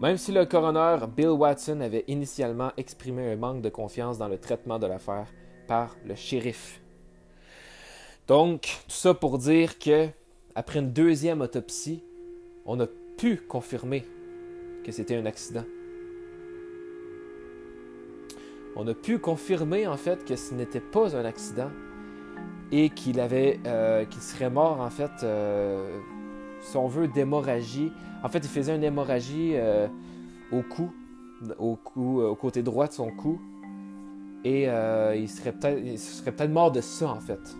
Même 0.00 0.16
si 0.16 0.30
le 0.30 0.44
coroner 0.44 0.98
Bill 1.16 1.30
Watson 1.30 1.80
avait 1.80 2.04
initialement 2.06 2.70
exprimé 2.76 3.32
un 3.32 3.36
manque 3.36 3.62
de 3.62 3.70
confiance 3.70 4.18
dans 4.18 4.28
le 4.28 4.38
traitement 4.38 4.78
de 4.78 4.86
l'affaire 4.86 5.26
par 5.66 5.96
le 6.04 6.14
shérif. 6.14 6.82
Donc, 8.28 8.62
tout 8.88 8.94
ça 8.94 9.14
pour 9.14 9.38
dire 9.38 9.78
que, 9.78 10.08
après 10.54 10.80
une 10.80 10.92
deuxième 10.92 11.40
autopsie, 11.40 12.04
on 12.64 12.80
a 12.80 12.86
pu 13.16 13.36
confirmer 13.36 14.04
que 14.84 14.92
c'était 14.92 15.16
un 15.16 15.26
accident. 15.26 15.64
On 18.76 18.86
a 18.86 18.94
pu 18.94 19.18
confirmer 19.18 19.86
en 19.86 19.96
fait 19.96 20.24
que 20.24 20.36
ce 20.36 20.54
n'était 20.54 20.80
pas 20.80 21.16
un 21.16 21.24
accident 21.24 21.70
et 22.70 22.90
qu'il 22.90 23.20
avait, 23.20 23.58
euh, 23.66 24.04
qu'il 24.04 24.20
serait 24.20 24.50
mort 24.50 24.80
en 24.80 24.90
fait, 24.90 25.10
euh, 25.22 25.98
si 26.60 26.76
on 26.76 26.86
veut, 26.86 27.08
d'hémorragie. 27.08 27.90
En 28.22 28.28
fait, 28.28 28.38
il 28.38 28.50
faisait 28.50 28.76
une 28.76 28.84
hémorragie 28.84 29.52
euh, 29.54 29.88
au 30.52 30.62
cou, 30.62 30.92
au 31.58 31.76
cou, 31.76 32.20
au 32.20 32.34
côté 32.34 32.62
droit 32.62 32.86
de 32.86 32.92
son 32.92 33.10
cou, 33.10 33.40
et 34.44 34.64
il 34.64 35.28
serait 35.28 35.52
peut-être, 35.52 35.98
serait 35.98 36.32
peut-être 36.32 36.52
mort 36.52 36.70
de 36.70 36.80
ça 36.80 37.08
en 37.08 37.20
fait. 37.20 37.56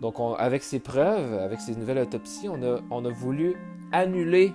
Donc, 0.00 0.16
avec 0.38 0.64
ces 0.64 0.80
preuves, 0.80 1.34
avec 1.38 1.60
ces 1.60 1.76
nouvelles 1.76 1.98
autopsies, 1.98 2.48
on 2.48 2.60
a, 2.62 2.80
on 2.90 3.04
a 3.04 3.10
voulu 3.10 3.54
annuler 3.92 4.52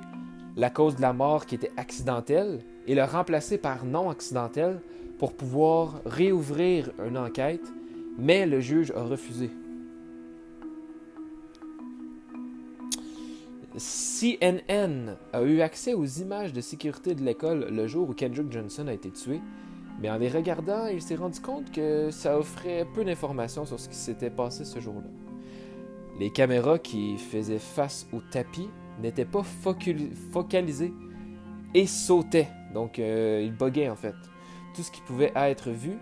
la 0.56 0.70
cause 0.70 0.96
de 0.96 1.02
la 1.02 1.14
mort 1.14 1.46
qui 1.46 1.56
était 1.56 1.72
accidentelle 1.78 2.60
et 2.88 2.96
le 2.96 3.04
remplacer 3.04 3.58
par 3.58 3.86
non 3.86 4.10
accidentelle 4.10 4.82
pour 5.18 5.34
pouvoir 5.34 6.02
réouvrir 6.06 6.92
une 7.06 7.18
enquête, 7.18 7.66
mais 8.18 8.46
le 8.46 8.60
juge 8.60 8.92
a 8.92 9.04
refusé. 9.04 9.50
CNN 13.78 15.16
a 15.32 15.42
eu 15.44 15.62
accès 15.62 15.94
aux 15.94 16.06
images 16.06 16.52
de 16.52 16.60
sécurité 16.60 17.16
de 17.16 17.24
l'école 17.24 17.68
le 17.70 17.88
jour 17.88 18.10
où 18.10 18.14
Kendrick 18.14 18.52
Johnson 18.52 18.88
a 18.88 18.94
été 18.94 19.12
tué, 19.12 19.40
mais 20.02 20.10
en 20.10 20.18
les 20.18 20.30
regardant, 20.30 20.88
il 20.88 21.02
s'est 21.02 21.16
rendu 21.16 21.40
compte 21.40 21.72
que 21.72 22.10
ça 22.12 22.38
offrait 22.38 22.86
peu 22.96 23.06
d'informations 23.06 23.66
sur 23.66 23.80
ce 23.80 23.88
qui 23.88 23.96
s'était 23.96 24.30
passé 24.30 24.66
ce 24.66 24.80
jour-là. 24.80 25.08
Les 26.20 26.32
caméras 26.32 26.80
qui 26.80 27.18
faisaient 27.18 27.60
face 27.60 28.08
au 28.12 28.20
tapis 28.32 28.70
n'était 29.00 29.26
pas 29.26 29.44
focalisé 29.44 30.94
et 31.74 31.88
sautait. 31.88 32.48
Donc, 32.74 33.00
euh, 33.00 33.42
il 33.44 33.52
buguait 33.54 33.90
en 33.90 33.96
fait. 33.96 34.16
Tout 34.76 34.84
ce 34.84 34.92
qui 34.92 35.02
pouvait 35.02 35.32
être 35.36 35.70
vu 35.72 35.98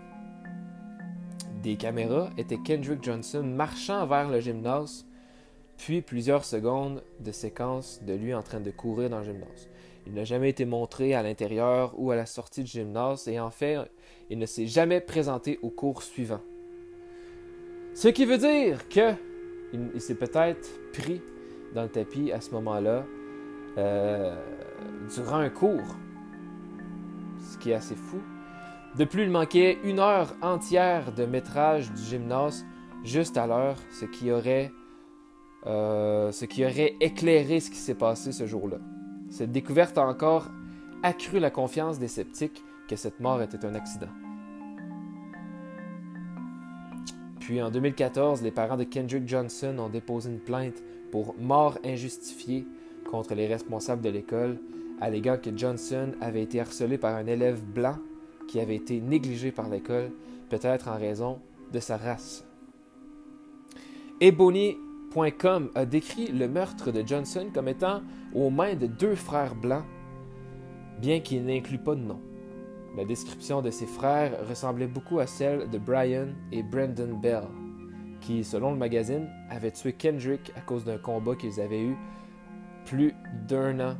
des 1.62 1.76
caméras 1.76 2.30
était 2.36 2.58
Kendrick 2.58 3.02
Johnson 3.02 3.42
marchant 3.42 4.06
vers 4.06 4.28
le 4.28 4.40
gymnase, 4.40 5.06
puis 5.76 6.02
plusieurs 6.02 6.44
secondes 6.44 7.02
de 7.20 7.32
séquence 7.32 8.00
de 8.02 8.14
lui 8.14 8.34
en 8.34 8.42
train 8.42 8.60
de 8.60 8.70
courir 8.70 9.10
dans 9.10 9.18
le 9.18 9.24
gymnase. 9.24 9.68
Il 10.06 10.14
n'a 10.14 10.24
jamais 10.24 10.50
été 10.50 10.64
montré 10.64 11.14
à 11.14 11.22
l'intérieur 11.22 11.94
ou 11.98 12.10
à 12.10 12.16
la 12.16 12.26
sortie 12.26 12.62
du 12.62 12.70
gymnase 12.70 13.28
et 13.28 13.40
en 13.40 13.50
fait, 13.50 13.78
il 14.30 14.38
ne 14.38 14.46
s'est 14.46 14.66
jamais 14.66 15.00
présenté 15.00 15.58
au 15.62 15.70
cours 15.70 16.02
suivant. 16.02 16.40
Ce 17.94 18.08
qui 18.08 18.24
veut 18.24 18.38
dire 18.38 18.88
que 18.88 19.12
il 19.72 20.00
s'est 20.00 20.14
peut-être 20.14 20.68
pris 20.92 21.20
dans 21.78 21.84
le 21.84 21.88
tapis 21.88 22.32
à 22.32 22.40
ce 22.40 22.50
moment-là 22.54 23.04
euh, 23.78 24.34
durant 25.14 25.36
un 25.36 25.48
cours. 25.48 25.94
Ce 27.40 27.56
qui 27.56 27.70
est 27.70 27.74
assez 27.74 27.94
fou. 27.94 28.18
De 28.96 29.04
plus, 29.04 29.22
il 29.22 29.30
manquait 29.30 29.78
une 29.84 30.00
heure 30.00 30.34
entière 30.42 31.12
de 31.12 31.24
métrage 31.24 31.92
du 31.92 32.02
gymnase 32.02 32.66
juste 33.04 33.36
à 33.36 33.46
l'heure, 33.46 33.76
ce 33.92 34.06
qui 34.06 34.32
aurait 34.32 34.72
euh, 35.66 36.32
ce 36.32 36.46
qui 36.46 36.64
aurait 36.64 36.96
éclairé 37.00 37.60
ce 37.60 37.70
qui 37.70 37.76
s'est 37.76 37.94
passé 37.94 38.32
ce 38.32 38.46
jour-là. 38.46 38.78
Cette 39.30 39.52
découverte 39.52 39.98
a 39.98 40.06
encore 40.06 40.48
accru 41.04 41.38
la 41.38 41.50
confiance 41.50 42.00
des 42.00 42.08
sceptiques 42.08 42.64
que 42.88 42.96
cette 42.96 43.20
mort 43.20 43.40
était 43.40 43.64
un 43.64 43.74
accident. 43.76 44.08
Puis 47.38 47.62
en 47.62 47.70
2014, 47.70 48.42
les 48.42 48.50
parents 48.50 48.76
de 48.76 48.84
Kendrick 48.84 49.28
Johnson 49.28 49.78
ont 49.78 49.88
déposé 49.88 50.28
une 50.28 50.40
plainte 50.40 50.82
pour 51.10 51.34
mort 51.38 51.78
injustifiée 51.84 52.66
contre 53.10 53.34
les 53.34 53.46
responsables 53.46 54.02
de 54.02 54.10
l'école, 54.10 54.58
alléguant 55.00 55.38
que 55.38 55.56
Johnson 55.56 56.12
avait 56.20 56.42
été 56.42 56.60
harcelé 56.60 56.98
par 56.98 57.14
un 57.14 57.26
élève 57.26 57.64
blanc 57.64 57.96
qui 58.48 58.60
avait 58.60 58.76
été 58.76 59.00
négligé 59.00 59.52
par 59.52 59.68
l'école, 59.68 60.10
peut-être 60.48 60.88
en 60.88 60.98
raison 60.98 61.38
de 61.72 61.80
sa 61.80 61.96
race. 61.96 62.44
Ebony.com 64.20 65.70
a 65.74 65.84
décrit 65.84 66.28
le 66.28 66.48
meurtre 66.48 66.90
de 66.90 67.06
Johnson 67.06 67.50
comme 67.52 67.68
étant 67.68 68.02
aux 68.34 68.50
mains 68.50 68.74
de 68.74 68.86
deux 68.86 69.14
frères 69.14 69.54
blancs, 69.54 69.84
bien 71.00 71.20
qu'il 71.20 71.44
n'inclut 71.44 71.78
pas 71.78 71.94
de 71.94 72.00
nom. 72.00 72.20
La 72.96 73.04
description 73.04 73.62
de 73.62 73.70
ses 73.70 73.86
frères 73.86 74.32
ressemblait 74.48 74.88
beaucoup 74.88 75.20
à 75.20 75.26
celle 75.26 75.70
de 75.70 75.78
Brian 75.78 76.28
et 76.50 76.62
Brandon 76.62 77.16
Bell, 77.22 77.44
qui, 78.28 78.44
selon 78.44 78.72
le 78.72 78.76
magazine, 78.76 79.26
avaient 79.48 79.70
tué 79.70 79.94
Kendrick 79.94 80.52
à 80.54 80.60
cause 80.60 80.84
d'un 80.84 80.98
combat 80.98 81.34
qu'ils 81.34 81.62
avaient 81.62 81.80
eu 81.80 81.96
plus 82.84 83.14
d'un 83.48 83.80
an 83.80 83.96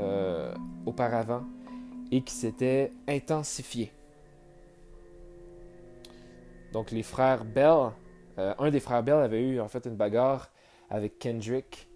euh, 0.00 0.54
auparavant 0.84 1.44
et 2.12 2.20
qui 2.20 2.34
s'était 2.34 2.92
intensifié. 3.08 3.90
Donc 6.74 6.90
les 6.90 7.02
frères 7.02 7.46
Bell, 7.46 7.92
euh, 8.36 8.52
un 8.58 8.70
des 8.70 8.80
frères 8.80 9.02
Bell 9.02 9.16
avait 9.16 9.40
eu 9.40 9.60
en 9.60 9.68
fait 9.68 9.86
une 9.86 9.96
bagarre 9.96 10.50
avec 10.90 11.18
Kendrick 11.18 11.88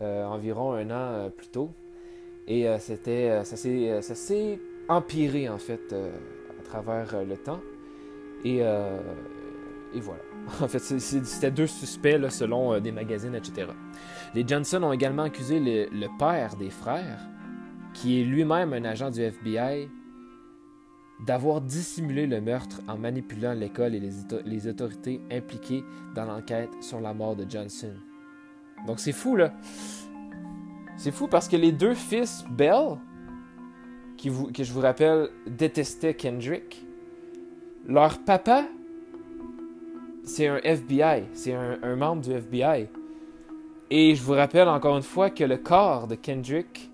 euh, 0.00 0.24
environ 0.24 0.72
un 0.72 0.88
an 0.92 1.30
plus 1.30 1.48
tôt. 1.48 1.74
Et 2.46 2.66
c'était, 2.78 3.44
ça 3.44 3.56
s'est 3.56 4.60
empiré 4.88 5.48
en 5.48 5.58
fait 5.58 5.92
à 5.92 6.62
travers 6.62 7.24
le 7.24 7.36
temps. 7.36 7.60
Et, 8.44 8.58
et 8.58 10.00
voilà. 10.00 10.31
En 10.60 10.68
fait, 10.68 10.78
c'était 10.78 11.50
deux 11.50 11.66
suspects 11.66 12.18
selon 12.30 12.78
des 12.80 12.92
magazines, 12.92 13.34
etc. 13.34 13.68
Les 14.34 14.46
Johnson 14.46 14.82
ont 14.82 14.92
également 14.92 15.24
accusé 15.24 15.60
le, 15.60 16.18
père 16.18 16.56
des 16.56 16.70
frères, 16.70 17.20
qui 17.94 18.20
est 18.20 18.24
lui-même 18.24 18.72
un 18.72 18.84
agent 18.84 19.10
du 19.10 19.20
FBI, 19.20 19.88
d'avoir 21.26 21.60
dissimulé 21.60 22.26
le 22.26 22.40
meurtre 22.40 22.80
en 22.88 22.98
manipulant 22.98 23.52
l'école 23.52 23.94
et 23.94 24.00
les, 24.00 24.66
autorités 24.66 25.20
impliquées 25.30 25.84
dans 26.14 26.24
l'enquête 26.24 26.70
sur 26.80 27.00
la 27.00 27.14
mort 27.14 27.36
de 27.36 27.48
Johnson. 27.48 27.92
Donc 28.86 28.98
c'est 28.98 29.12
fou, 29.12 29.36
là. 29.36 29.52
C'est 30.96 31.12
fou 31.12 31.28
parce 31.28 31.48
que 31.48 31.56
les 31.56 31.72
deux 31.72 31.94
fils 31.94 32.44
Bell, 32.50 32.98
qui 34.16 34.30
que 34.52 34.64
je 34.64 34.72
vous 34.72 34.80
rappelle 34.80 35.28
détestaient 35.46 36.14
Kendrick, 36.14 36.84
leur 37.86 38.18
papa, 38.24 38.64
c'est 40.24 40.46
un 40.46 40.58
FBI, 40.58 41.24
c'est 41.32 41.54
un 41.54 41.96
membre 41.96 42.22
du 42.22 42.32
FBI. 42.32 42.88
Et 43.90 44.14
je 44.14 44.22
vous 44.22 44.32
rappelle 44.32 44.68
encore 44.68 44.96
une 44.96 45.02
fois 45.02 45.28
que 45.28 45.44
le 45.44 45.58
corps 45.58 46.06
de 46.06 46.14
Kendrick 46.14 46.90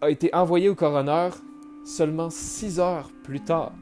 a 0.00 0.08
été 0.08 0.34
envoyé 0.34 0.68
au 0.68 0.74
coroner 0.74 1.28
seulement 1.84 2.30
six 2.30 2.80
heures 2.80 3.10
plus 3.22 3.40
tard. 3.40 3.72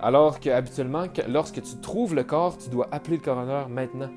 Alors 0.00 0.40
que 0.40 0.48
habituellement, 0.48 1.04
lorsque 1.28 1.60
tu 1.60 1.76
trouves 1.82 2.14
le 2.14 2.24
corps, 2.24 2.56
tu 2.56 2.70
dois 2.70 2.88
appeler 2.92 3.16
le 3.16 3.22
coroner 3.22 3.64
maintenant. 3.68 4.10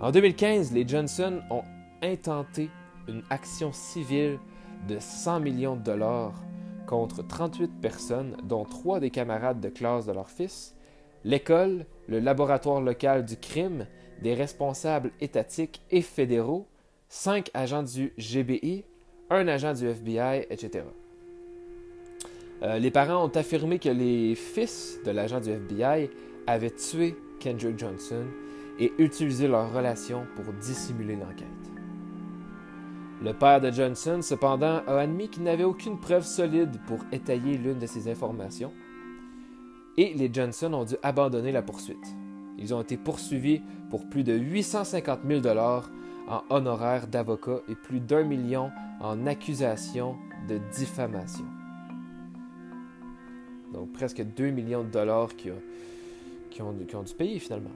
En 0.00 0.10
2015, 0.10 0.72
les 0.72 0.86
Johnson 0.86 1.40
ont 1.50 1.64
intenté 2.02 2.70
une 3.08 3.22
action 3.28 3.72
civile 3.72 4.38
de 4.88 4.98
100 4.98 5.40
millions 5.40 5.76
de 5.76 5.82
dollars 5.82 6.34
contre 6.86 7.26
38 7.26 7.80
personnes, 7.80 8.36
dont 8.44 8.64
trois 8.64 9.00
des 9.00 9.10
camarades 9.10 9.60
de 9.60 9.68
classe 9.68 10.06
de 10.06 10.12
leur 10.12 10.30
fils, 10.30 10.74
l'école, 11.24 11.86
le 12.08 12.20
laboratoire 12.20 12.80
local 12.80 13.24
du 13.24 13.36
crime, 13.36 13.86
des 14.22 14.34
responsables 14.34 15.10
étatiques 15.20 15.82
et 15.90 16.02
fédéraux, 16.02 16.66
cinq 17.08 17.50
agents 17.54 17.82
du 17.82 18.12
GBI, 18.18 18.84
un 19.30 19.48
agent 19.48 19.74
du 19.74 19.86
FBI, 19.86 20.46
etc. 20.50 20.84
Euh, 22.62 22.78
les 22.78 22.90
parents 22.90 23.24
ont 23.24 23.36
affirmé 23.36 23.78
que 23.78 23.88
les 23.88 24.34
fils 24.34 24.98
de 25.04 25.10
l'agent 25.10 25.40
du 25.40 25.50
FBI 25.50 26.10
avaient 26.46 26.70
tué 26.70 27.16
Kendrick 27.40 27.78
Johnson 27.78 28.24
et 28.78 28.92
utilisé 28.98 29.48
leur 29.48 29.72
relation 29.72 30.26
pour 30.36 30.52
dissimuler 30.54 31.16
l'enquête. 31.16 31.75
Le 33.22 33.32
père 33.32 33.62
de 33.62 33.70
Johnson, 33.70 34.20
cependant, 34.20 34.82
a 34.86 34.98
admis 34.98 35.28
qu'il 35.28 35.44
n'avait 35.44 35.64
aucune 35.64 35.98
preuve 35.98 36.24
solide 36.24 36.78
pour 36.86 36.98
étayer 37.12 37.56
l'une 37.56 37.78
de 37.78 37.86
ces 37.86 38.10
informations, 38.10 38.72
et 39.96 40.12
les 40.12 40.30
Johnson 40.32 40.72
ont 40.74 40.84
dû 40.84 40.96
abandonner 41.02 41.50
la 41.50 41.62
poursuite. 41.62 42.14
Ils 42.58 42.74
ont 42.74 42.82
été 42.82 42.98
poursuivis 42.98 43.62
pour 43.90 44.06
plus 44.08 44.22
de 44.22 44.34
850 44.34 45.20
000 45.26 45.40
dollars 45.40 45.90
en 46.28 46.42
honoraires 46.50 47.06
d'avocat 47.06 47.60
et 47.68 47.74
plus 47.74 48.00
d'un 48.00 48.24
million 48.24 48.70
en 49.00 49.26
accusations 49.26 50.16
de 50.48 50.58
diffamation. 50.74 51.46
Donc 53.72 53.92
presque 53.92 54.22
2 54.22 54.50
millions 54.50 54.84
de 54.84 54.90
dollars 54.90 55.34
qui, 55.36 55.50
ont, 55.50 56.68
ont 56.68 57.02
dû 57.02 57.14
payer 57.14 57.38
finalement. 57.38 57.70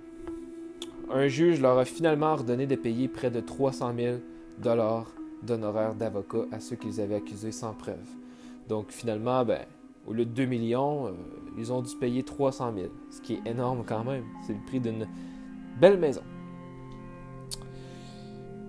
Un 1.10 1.28
juge 1.28 1.60
leur 1.60 1.78
a 1.78 1.84
finalement 1.84 2.32
ordonné 2.32 2.66
de 2.66 2.76
payer 2.76 3.08
près 3.08 3.30
de 3.30 3.40
300 3.40 3.94
000 3.96 4.16
dollars 4.58 5.12
d'honoraires 5.42 5.94
d'avocat 5.94 6.44
à 6.52 6.60
ceux 6.60 6.76
qu'ils 6.76 7.00
avaient 7.00 7.16
accusés 7.16 7.52
sans 7.52 7.74
preuve. 7.74 8.06
Donc 8.68 8.90
finalement, 8.90 9.44
ben, 9.44 9.60
au 10.06 10.12
lieu 10.12 10.24
de 10.24 10.30
2 10.30 10.44
millions, 10.44 11.06
euh, 11.06 11.12
ils 11.58 11.72
ont 11.72 11.82
dû 11.82 11.94
payer 11.96 12.22
300 12.22 12.72
000, 12.74 12.88
ce 13.10 13.20
qui 13.20 13.34
est 13.34 13.50
énorme 13.50 13.84
quand 13.86 14.04
même. 14.04 14.24
C'est 14.46 14.54
le 14.54 14.64
prix 14.66 14.80
d'une 14.80 15.06
belle 15.80 15.98
maison. 15.98 16.22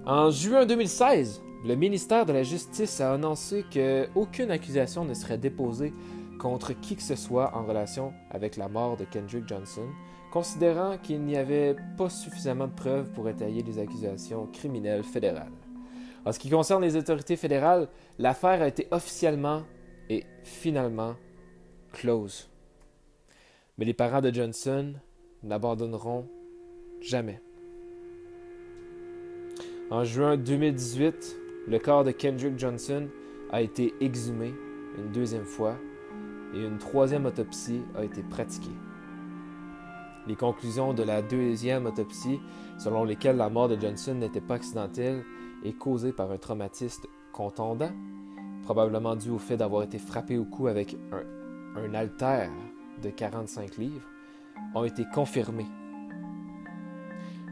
En 0.05 0.31
juin 0.31 0.65
2016, 0.65 1.41
le 1.63 1.75
ministère 1.75 2.25
de 2.25 2.33
la 2.33 2.41
Justice 2.41 2.99
a 3.01 3.13
annoncé 3.13 3.63
qu'aucune 3.71 4.49
accusation 4.49 5.05
ne 5.05 5.13
serait 5.13 5.37
déposée 5.37 5.93
contre 6.39 6.73
qui 6.73 6.95
que 6.95 7.03
ce 7.03 7.15
soit 7.15 7.55
en 7.55 7.63
relation 7.65 8.13
avec 8.31 8.57
la 8.57 8.67
mort 8.67 8.97
de 8.97 9.05
Kendrick 9.05 9.47
Johnson, 9.47 9.85
considérant 10.31 10.97
qu'il 10.97 11.21
n'y 11.21 11.37
avait 11.37 11.75
pas 11.97 12.09
suffisamment 12.09 12.65
de 12.65 12.73
preuves 12.73 13.11
pour 13.11 13.29
étayer 13.29 13.61
les 13.61 13.77
accusations 13.77 14.47
criminelles 14.47 15.03
fédérales. 15.03 15.51
En 16.25 16.31
ce 16.31 16.39
qui 16.39 16.49
concerne 16.49 16.83
les 16.83 16.95
autorités 16.95 17.35
fédérales, 17.35 17.87
l'affaire 18.19 18.61
a 18.61 18.67
été 18.67 18.87
officiellement 18.91 19.63
et 20.09 20.23
finalement 20.43 21.15
close. 21.91 22.49
Mais 23.77 23.85
les 23.85 23.93
parents 23.93 24.21
de 24.21 24.33
Johnson 24.33 24.93
n'abandonneront 25.43 26.27
jamais. 27.01 27.41
En 29.89 30.03
juin 30.03 30.37
2018, 30.37 31.37
le 31.67 31.79
corps 31.79 32.03
de 32.03 32.11
Kendrick 32.11 32.57
Johnson 32.57 33.07
a 33.51 33.61
été 33.61 33.93
exhumé 33.99 34.53
une 34.97 35.11
deuxième 35.11 35.45
fois 35.45 35.75
et 36.53 36.59
une 36.59 36.77
troisième 36.77 37.25
autopsie 37.25 37.81
a 37.95 38.03
été 38.03 38.21
pratiquée. 38.21 38.69
Les 40.27 40.35
conclusions 40.35 40.93
de 40.93 41.03
la 41.03 41.21
deuxième 41.21 41.87
autopsie, 41.87 42.39
selon 42.77 43.03
lesquelles 43.03 43.37
la 43.37 43.49
mort 43.49 43.67
de 43.67 43.79
Johnson 43.79 44.13
n'était 44.13 44.41
pas 44.41 44.55
accidentelle, 44.55 45.23
est 45.63 45.77
causé 45.77 46.11
par 46.11 46.31
un 46.31 46.37
traumatisme 46.37 47.03
contondant, 47.33 47.91
probablement 48.63 49.15
dû 49.15 49.29
au 49.29 49.37
fait 49.37 49.57
d'avoir 49.57 49.83
été 49.83 49.97
frappé 49.97 50.37
au 50.37 50.45
cou 50.45 50.67
avec 50.67 50.95
un, 51.11 51.81
un 51.81 51.93
haltère 51.93 52.51
de 53.01 53.09
45 53.09 53.77
livres, 53.77 54.07
ont 54.75 54.83
été 54.83 55.05
confirmés. 55.13 55.67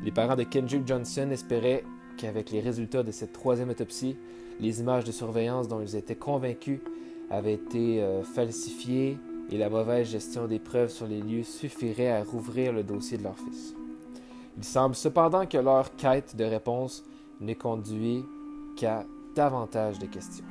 Les 0.04 0.12
parents 0.12 0.36
de 0.36 0.44
Kendrick 0.44 0.88
Johnson 0.88 1.30
espéraient 1.32 1.84
qu'avec 2.18 2.52
les 2.52 2.62
résultats 2.62 3.04
de 3.04 3.12
cette 3.12 3.34
troisième 3.34 3.70
autopsie, 3.70 4.18
les 4.60 4.80
images 4.82 5.04
de 5.04 5.12
surveillance 5.12 5.68
dont 5.68 5.82
ils 5.82 5.96
étaient 5.96 6.16
convaincus 6.16 6.80
avaient 7.30 7.54
été 7.54 8.02
euh, 8.02 8.24
falsifiées 8.24 9.18
et 9.52 9.58
la 9.58 9.70
mauvaise 9.70 10.10
gestion 10.10 10.48
des 10.48 10.60
preuves 10.60 10.90
sur 10.90 11.08
les 11.08 11.22
lieux 11.22 11.44
suffirait 11.44 12.12
à 12.12 12.24
rouvrir 12.24 12.72
le 12.74 12.84
dossier 12.84 13.18
de 13.18 13.24
leur 13.24 13.38
fils. 13.38 13.74
Il 14.58 14.64
semble 14.64 14.96
cependant 14.96 15.46
que 15.46 15.58
leur 15.58 15.96
quête 15.96 16.36
de 16.36 16.44
réponse 16.44 17.04
n'est 17.40 17.56
conduit 17.56 18.26
qu'à 18.76 19.06
davantage 19.36 20.00
de 20.00 20.06
questions. 20.06 20.46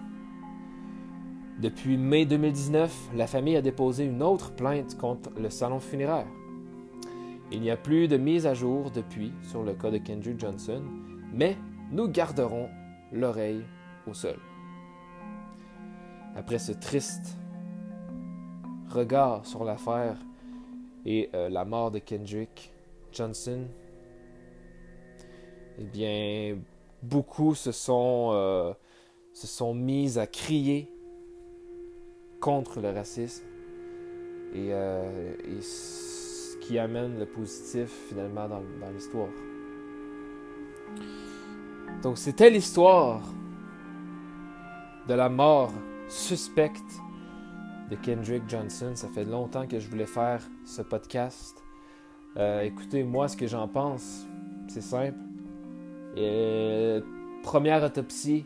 Depuis 1.61 1.97
mai 1.97 2.25
2019, 2.25 3.11
la 3.17 3.27
famille 3.27 3.57
a 3.57 3.63
déposé 3.63 4.05
une 4.05 4.23
autre 4.23 4.53
plainte 4.53 4.97
contre 4.97 5.31
le 5.39 5.51
salon 5.51 5.81
funéraire. 5.81 6.27
Il 7.51 7.61
n'y 7.61 7.71
a 7.71 7.77
plus 7.77 8.07
de 8.07 8.17
mise 8.17 8.47
à 8.47 8.55
jour 8.55 8.91
depuis 8.91 9.33
sur 9.43 9.63
le 9.63 9.75
cas 9.75 9.91
de 9.91 9.99
Kendrick 9.99 10.39
Johnson, 10.39 10.83
mais 11.33 11.57
nous 11.91 12.07
garderons 12.09 12.69
l'oreille 13.13 13.65
au 14.07 14.15
sol. 14.15 14.39
Après 16.37 16.59
ce 16.59 16.73
triste 16.73 17.37
regard 18.89 19.45
sur 19.45 19.65
l'affaire 19.65 20.17
et 21.05 21.31
euh, 21.35 21.49
la 21.49 21.65
mort 21.65 21.91
de 21.91 21.99
Kendrick 21.99 22.73
Johnson, 23.13 23.67
eh 25.79 25.85
bien, 25.85 26.59
beaucoup 27.03 27.55
se 27.55 27.73
sont, 27.73 28.31
euh, 28.33 28.75
mis 29.75 30.19
à 30.19 30.27
crier 30.27 30.91
contre 32.41 32.81
le 32.81 32.91
racisme 32.91 33.45
et, 34.55 34.73
euh, 34.73 35.61
ce 35.61 36.57
qui 36.59 36.79
amène 36.79 37.19
le 37.19 37.27
positif 37.27 37.91
finalement 38.09 38.49
dans, 38.49 38.91
l'histoire. 38.93 39.29
Donc 42.03 42.19
c'était 42.19 42.51
l'histoire 42.51 43.23
de 45.09 45.15
la 45.15 45.29
mort 45.29 45.73
suspecte 46.09 47.01
de 47.91 47.97
Kendrick 47.97 48.49
Johnson. 48.49 48.93
Ça 48.95 49.09
fait 49.09 49.25
longtemps 49.25 49.67
que 49.67 49.79
je 49.79 49.89
voulais 49.89 50.07
faire 50.07 50.43
ce 50.65 50.83
podcast. 50.83 51.63
Euh, 52.37 52.61
écoutez, 52.61 53.03
moi, 53.03 53.29
ce 53.29 53.37
que 53.37 53.47
j'en 53.47 53.67
pense, 53.67 54.27
c'est 54.69 54.83
simple. 54.83 55.28
Et, 56.19 57.01
première 57.43 57.83
autopsie, 57.83 58.45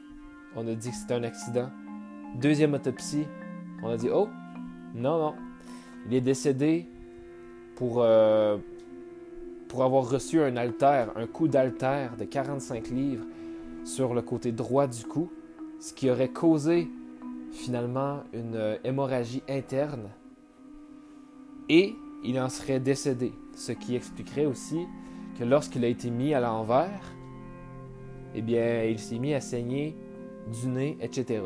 on 0.57 0.67
a 0.67 0.75
dit 0.75 0.91
que 0.91 0.97
c'était 0.97 1.15
un 1.15 1.23
accident. 1.23 1.71
Deuxième 2.37 2.75
autopsie, 2.75 3.27
on 3.83 3.89
a 3.89 3.97
dit 3.97 4.09
oh, 4.13 4.29
non, 4.95 5.19
non. 5.19 5.35
Il 6.07 6.15
est 6.15 6.21
décédé 6.21 6.87
pour, 7.77 8.03
euh, 8.03 8.59
pour 9.69 9.85
avoir 9.85 10.09
reçu 10.09 10.41
un 10.41 10.57
alter, 10.57 11.07
un 11.15 11.27
coup 11.27 11.49
d'alter 11.49 12.09
de 12.19 12.25
45 12.25 12.89
livres 12.89 13.25
sur 13.85 14.15
le 14.15 14.23
côté 14.23 14.53
droit 14.53 14.87
du 14.87 15.05
cou, 15.05 15.31
ce 15.81 15.93
qui 15.93 16.11
aurait 16.11 16.29
causé 16.29 16.89
finalement 17.53 18.21
une 18.33 18.57
euh, 18.57 18.77
hémorragie 18.85 19.43
interne 19.49 20.09
et 21.69 21.95
il 22.25 22.39
en 22.39 22.49
serait 22.49 22.81
décédé, 22.81 23.33
ce 23.55 23.73
qui 23.73 23.97
expliquerait 23.97 24.47
aussi 24.47 24.87
que 25.39 25.45
lorsqu'il 25.45 25.85
a 25.85 25.89
été 25.89 26.11
mis 26.11 26.35
à 26.35 26.41
l'envers, 26.41 27.01
eh 28.35 28.43
bien, 28.43 28.85
il 28.85 28.99
s'est 28.99 29.19
mis 29.19 29.35
à 29.35 29.41
saigner 29.41 29.97
du 30.61 30.69
nez, 30.69 30.97
etc. 31.01 31.43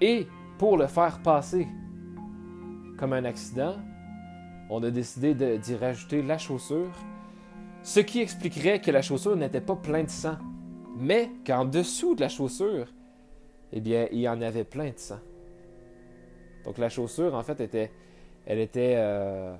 Et 0.00 0.26
pour 0.58 0.76
le 0.76 0.86
faire 0.86 1.20
passer 1.22 1.66
comme 2.98 3.12
un 3.12 3.24
accident, 3.24 3.76
on 4.70 4.82
a 4.82 4.90
décidé 4.90 5.34
d'y 5.58 5.74
rajouter 5.74 6.22
la 6.22 6.38
chaussure, 6.38 6.92
ce 7.82 8.00
qui 8.00 8.20
expliquerait 8.20 8.80
que 8.80 8.90
la 8.90 9.02
chaussure 9.02 9.36
n'était 9.36 9.60
pas 9.60 9.76
pleine 9.76 10.06
de 10.06 10.10
sang, 10.10 10.36
mais 10.96 11.30
qu'en 11.46 11.64
dessous 11.64 12.14
de 12.14 12.22
la 12.22 12.28
chaussure, 12.28 12.86
eh 13.72 13.80
bien, 13.80 14.06
il 14.12 14.20
y 14.20 14.28
en 14.28 14.40
avait 14.40 14.64
plein 14.64 14.90
de 14.90 14.98
sang. 14.98 15.18
Donc 16.64 16.78
la 16.78 16.88
chaussure, 16.88 17.34
en 17.34 17.42
fait, 17.42 17.60
était, 17.60 17.90
elle 18.46 18.58
était, 18.58 18.94
euh, 18.96 19.56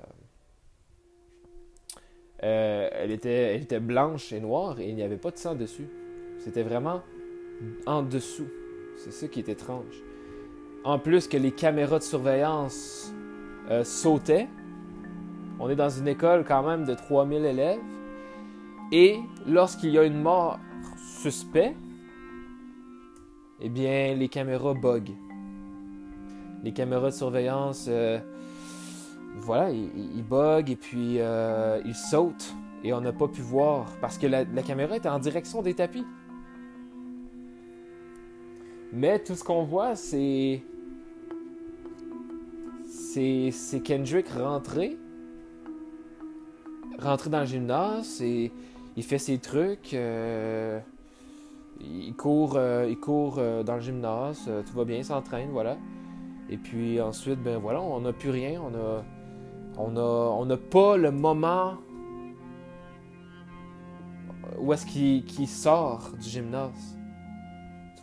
euh, 2.43 2.89
elle 2.93 3.11
était, 3.11 3.55
elle 3.55 3.63
était 3.63 3.81
blanche 3.81 4.33
et 4.33 4.41
noire 4.41 4.81
et 4.81 4.89
il 4.89 4.95
n'y 4.95 5.03
avait 5.03 5.19
pas 5.19 5.31
de 5.31 5.37
sang 5.37 5.55
dessus. 5.55 5.89
C'était 6.45 6.63
vraiment 6.63 7.01
en 7.87 8.03
dessous. 8.03 8.49
C'est 8.97 9.13
ça 9.13 9.29
qui 9.29 9.41
est 9.41 9.49
étrange. 9.49 10.03
En 10.85 10.99
plus 10.99 11.27
que 11.27 11.39
les 11.39 11.53
caméras 11.53 11.99
de 11.99 12.05
surveillance 12.05 13.15
euh, 13.71 13.83
sautaient. 13.83 14.49
On 15.59 15.71
est 15.71 15.77
dans 15.77 15.89
une 15.89 16.07
école 16.07 16.45
quand 16.45 16.63
même 16.63 16.85
de 16.85 16.93
3000 16.93 17.47
élèves. 17.47 17.81
Et 18.93 19.21
lorsqu'il 19.47 19.91
y 19.91 19.99
a 19.99 20.05
une 20.05 20.21
mort 20.21 20.59
suspecte, 21.23 21.79
eh 23.61 23.71
bien, 23.71 24.15
les 24.15 24.29
caméras 24.29 24.75
bug. 24.75 25.13
Les 26.63 26.73
caméras 26.73 27.09
de 27.09 27.15
surveillance, 27.15 27.87
euh, 27.89 28.19
voilà, 29.37 29.71
ils, 29.71 30.23
bug 30.23 30.71
et 30.71 30.77
puis 30.77 31.17
euh, 31.21 31.81
ils 31.87 31.95
sautent 31.95 32.55
et 32.83 32.93
on 32.93 33.01
n'a 33.01 33.13
pas 33.13 33.29
pu 33.29 33.41
voir 33.41 33.87
parce 34.03 34.19
que 34.19 34.27
la, 34.27 34.45
caméra 34.63 34.97
était 34.97 35.09
en 35.09 35.19
direction 35.19 35.63
des 35.63 35.73
tapis. 35.73 36.05
Mais 38.95 39.19
tout 39.19 39.35
ce 39.35 39.43
qu'on 39.43 39.65
voit, 39.65 39.97
c'est. 39.97 40.63
C'est 42.87 43.81
Kendrick 43.83 44.29
rentré. 44.29 44.97
Rentré 46.99 47.31
dans 47.31 47.41
le 47.41 47.47
gymnase 47.47 48.23
et 48.23 48.53
il 48.97 49.03
fait 49.03 49.19
ses 49.19 49.39
trucs. 49.39 49.95
Euh, 49.95 50.81
il 51.81 52.15
court, 52.15 52.57
euh, 52.57 52.93
euh, 53.39 53.63
dans 53.63 53.75
le 53.75 53.81
gymnase, 53.81 54.51
tout 54.67 54.77
va 54.77 54.85
bien, 54.85 54.99
il 54.99 55.05
s'entraîne, 55.05 55.51
voilà. 55.51 55.77
Et 56.49 56.57
puis 56.57 57.01
ensuite, 57.01 57.43
ben 57.43 57.59
voilà, 57.59 57.81
on 57.83 58.01
n'a 58.01 58.13
plus 58.13 58.31
rien, 58.31 58.61
on 58.61 58.75
a, 58.75 59.05
on 59.77 59.97
a, 59.97 60.01
on 60.01 60.47
n'a 60.47 60.57
pas 60.57 60.97
le 60.97 61.11
moment 61.11 61.79
où 64.59 64.73
est-ce 64.73 64.87
qu'il 64.87 65.49
sort 65.49 66.13
du 66.21 66.29
gymnase. 66.29 66.97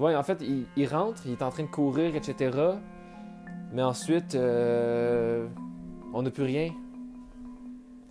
En 0.01 0.23
fait, 0.23 0.43
il, 0.75 0.87
rentre, 0.87 1.21
il 1.25 1.33
est 1.33 1.43
en 1.43 1.49
train 1.49 1.63
de 1.63 1.69
courir, 1.69 2.15
etc. 2.15 2.57
Mais 3.71 3.83
ensuite, 3.83 4.35
on 4.35 6.21
n'a 6.21 6.31
plus 6.31 6.43
rien. 6.43 6.73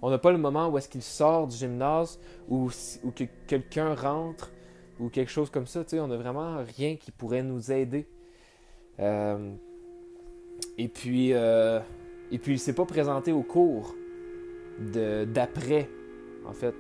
On 0.03 0.11
n'a 0.11 0.19
pas 0.19 0.33
le 0.33 0.39
moment 0.39 0.69
où 0.69 0.79
est-ce 0.79 0.89
qu'il 0.89 1.03
sort 1.03 1.47
du 1.47 1.57
gymnase 1.57 2.19
ou, 2.49 2.71
que 3.15 3.25
quelqu'un 3.47 3.95
rentre 3.95 4.51
ou 4.99 5.09
quelque 5.09 5.31
chose 5.31 5.51
comme 5.51 5.67
ça. 5.67 5.83
On 5.95 6.07
n'a 6.07 6.17
vraiment 6.17 6.59
rien 6.77 6.97
qui 6.97 7.11
pourrait 7.11 7.43
nous 7.43 7.71
aider. 7.71 8.07
Euh, 8.99 9.53
et 10.79 10.89
puis, 10.89 11.33
euh, 11.33 11.81
et 12.31 12.39
puis, 12.39 12.55
il 12.55 12.59
s'est 12.59 12.75
pas 12.75 12.87
présenté 12.87 13.33
au 13.33 13.43
cours 13.43 13.95
d'après, 14.79 15.89
en 16.47 16.53
fait. 16.53 16.75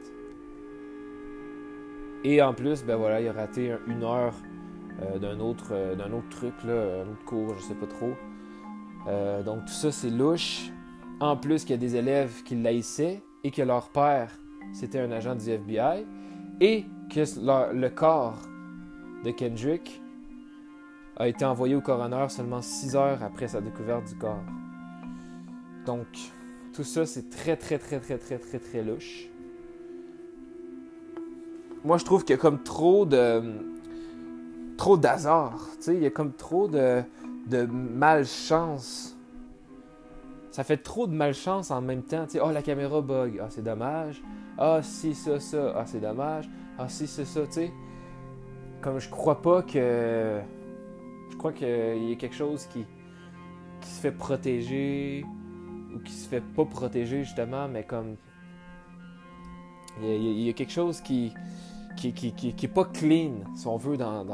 Et 2.24 2.40
en 2.40 2.54
plus, 2.54 2.84
ben 2.84 2.96
voilà, 2.96 3.20
il 3.20 3.28
a 3.28 3.32
raté 3.32 3.74
une 3.86 4.04
heure 4.04 4.34
euh, 4.34 4.49
d'un 5.20 5.40
autre, 5.40 5.94
d'un 5.96 6.12
autre 6.12 6.28
truc, 6.30 6.54
là, 6.64 7.02
un 7.04 7.10
autre 7.10 7.24
cours, 7.24 7.54
je 7.58 7.62
sais 7.62 7.74
pas 7.74 7.86
trop. 7.86 8.12
donc 9.44 9.64
tout 9.64 9.72
ça, 9.72 9.90
c'est 9.90 10.10
louche. 10.10 10.70
En 11.20 11.36
plus 11.36 11.62
qu'il 11.62 11.70
y 11.70 11.74
a 11.74 11.76
des 11.76 11.96
élèves 11.96 12.42
qui 12.44 12.56
l'haïssaient 12.56 13.22
et 13.44 13.50
que 13.50 13.62
leur 13.62 13.90
père, 13.90 14.30
c'était 14.72 15.00
un 15.00 15.10
agent 15.10 15.34
du 15.34 15.50
FBI. 15.50 16.06
Et 16.60 16.84
que 17.10 17.20
le 17.74 17.88
corps 17.88 18.38
de 19.24 19.30
Kendrick 19.30 20.00
a 21.16 21.28
été 21.28 21.44
envoyé 21.44 21.74
au 21.74 21.80
coroner 21.80 22.26
seulement 22.28 22.62
six 22.62 22.96
heures 22.96 23.22
après 23.22 23.48
sa 23.48 23.60
découverte 23.60 24.06
du 24.06 24.16
corps. 24.16 24.44
Donc, 25.84 26.06
tout 26.72 26.84
ça, 26.84 27.04
c'est 27.04 27.28
très, 27.28 27.56
très, 27.56 27.78
très, 27.78 28.00
très, 28.00 28.16
très, 28.16 28.38
très, 28.38 28.58
très 28.58 28.82
louche. 28.82 29.28
Moi, 31.84 31.98
je 31.98 32.04
trouve 32.04 32.24
qu'il 32.24 32.36
y 32.36 32.38
a 32.38 32.40
comme 32.40 32.62
trop 32.62 33.04
de. 33.04 33.42
Trop 34.80 34.96
d'hasard. 34.96 35.60
Il 35.88 36.02
y 36.02 36.06
a 36.06 36.10
comme 36.10 36.32
trop 36.32 36.66
de, 36.66 37.02
de 37.46 37.66
malchance. 37.66 39.14
Ça 40.52 40.64
fait 40.64 40.78
trop 40.78 41.06
de 41.06 41.12
malchance 41.12 41.70
en 41.70 41.82
même 41.82 42.02
temps. 42.02 42.26
Tu 42.26 42.40
oh, 42.40 42.50
la 42.50 42.62
caméra 42.62 43.02
bug. 43.02 43.40
Ah, 43.42 43.48
c'est 43.50 43.62
dommage. 43.62 44.22
Ah, 44.56 44.80
si, 44.82 45.14
ça, 45.14 45.38
ça. 45.38 45.74
Ah, 45.76 45.84
c'est 45.84 46.00
dommage. 46.00 46.48
Ah, 46.78 46.88
si, 46.88 47.06
c'est 47.06 47.26
ça, 47.26 47.42
tu 47.46 47.52
sais. 47.52 47.72
Comme 48.80 48.98
je 49.00 49.10
crois 49.10 49.42
pas 49.42 49.62
que. 49.62 50.40
Je 51.30 51.36
crois 51.36 51.52
qu'il 51.52 52.08
y 52.08 52.12
a 52.12 52.16
quelque 52.16 52.34
chose 52.34 52.64
qui, 52.66 52.86
qui 53.82 53.88
se 53.88 54.00
fait 54.00 54.12
protéger 54.12 55.26
ou 55.94 55.98
qui 55.98 56.12
se 56.12 56.26
fait 56.26 56.42
pas 56.42 56.64
protéger, 56.64 57.22
justement, 57.22 57.68
mais 57.68 57.84
comme. 57.84 58.16
Il 60.02 60.40
y 60.40 60.48
a, 60.48 60.54
quelque 60.54 60.72
chose 60.72 61.02
qui 61.02 61.34
qui, 61.96 62.14
qui, 62.14 62.32
qui, 62.32 62.64
est 62.64 62.68
pas 62.68 62.86
clean, 62.86 63.32
si 63.54 63.66
on 63.66 63.76
veut, 63.76 63.98
dans, 63.98 64.24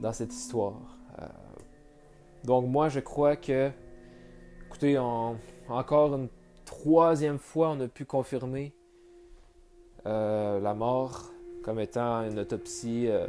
dans 0.00 0.12
cette 0.12 0.32
histoire. 0.32 0.98
Euh, 1.20 1.26
donc, 2.44 2.66
moi, 2.66 2.88
je 2.88 3.00
crois 3.00 3.36
que. 3.36 3.70
Écoutez, 4.66 4.98
encore 4.98 6.14
une 6.14 6.28
troisième 6.64 7.38
fois, 7.38 7.70
on 7.70 7.80
a 7.80 7.88
pu 7.88 8.04
confirmer 8.04 8.74
euh, 10.04 10.60
la 10.60 10.74
mort 10.74 11.30
comme 11.62 11.80
étant 11.80 12.22
une 12.22 12.38
autopsie, 12.38 13.06
euh, 13.08 13.26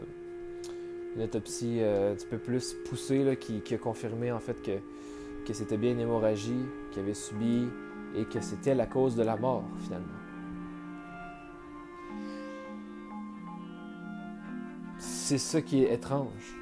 une 1.15 1.23
autopsie 1.23 1.79
un 1.81 2.15
petit 2.15 2.27
peu 2.27 2.37
plus 2.37 2.75
poussée 2.89 3.37
qui, 3.39 3.73
a 3.73 3.77
confirmé 3.77 4.31
en 4.31 4.39
fait 4.39 4.61
que, 4.61 4.79
que 5.45 5.53
c'était 5.53 5.77
bien 5.77 5.91
une 5.91 6.01
hémorragie 6.01 6.65
qu'il 6.91 7.03
avait 7.03 7.13
subi 7.13 7.67
et 8.15 8.25
que 8.25 8.41
c'était 8.41 8.75
la 8.75 8.87
cause 8.87 9.15
de 9.15 9.23
la 9.23 9.37
mort 9.37 9.63
finalement. 9.79 10.26
C'est 15.27 15.37
ça 15.37 15.61
qui 15.61 15.83
est 15.83 15.93
étrange. 15.93 16.55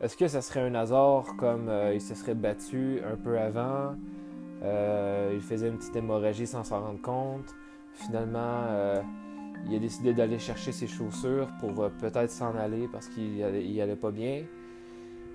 Est-ce 0.00 0.16
que 0.16 0.26
ça 0.26 0.42
serait 0.42 0.60
un 0.60 0.74
hasard 0.74 1.36
comme 1.38 1.70
il 1.94 2.00
se 2.00 2.16
serait 2.16 2.34
battu 2.34 2.98
un 3.08 3.16
peu 3.16 3.38
avant, 3.38 3.94
il 4.62 5.40
faisait 5.40 5.68
une 5.68 5.78
petite 5.78 5.94
hémorragie 5.94 6.46
sans 6.46 6.64
s'en 6.64 6.80
rendre 6.80 7.00
compte, 7.00 7.54
finalement 7.94 9.02
il 9.68 9.74
a 9.74 9.78
décidé 9.78 10.12
d'aller 10.12 10.38
chercher 10.38 10.72
ses 10.72 10.86
chaussures 10.86 11.48
pour 11.60 11.82
euh, 11.82 11.88
peut-être 12.00 12.30
s'en 12.30 12.54
aller 12.56 12.88
parce 12.90 13.08
qu'il 13.08 13.42
allait, 13.42 13.96
pas 13.96 14.10
bien. 14.10 14.44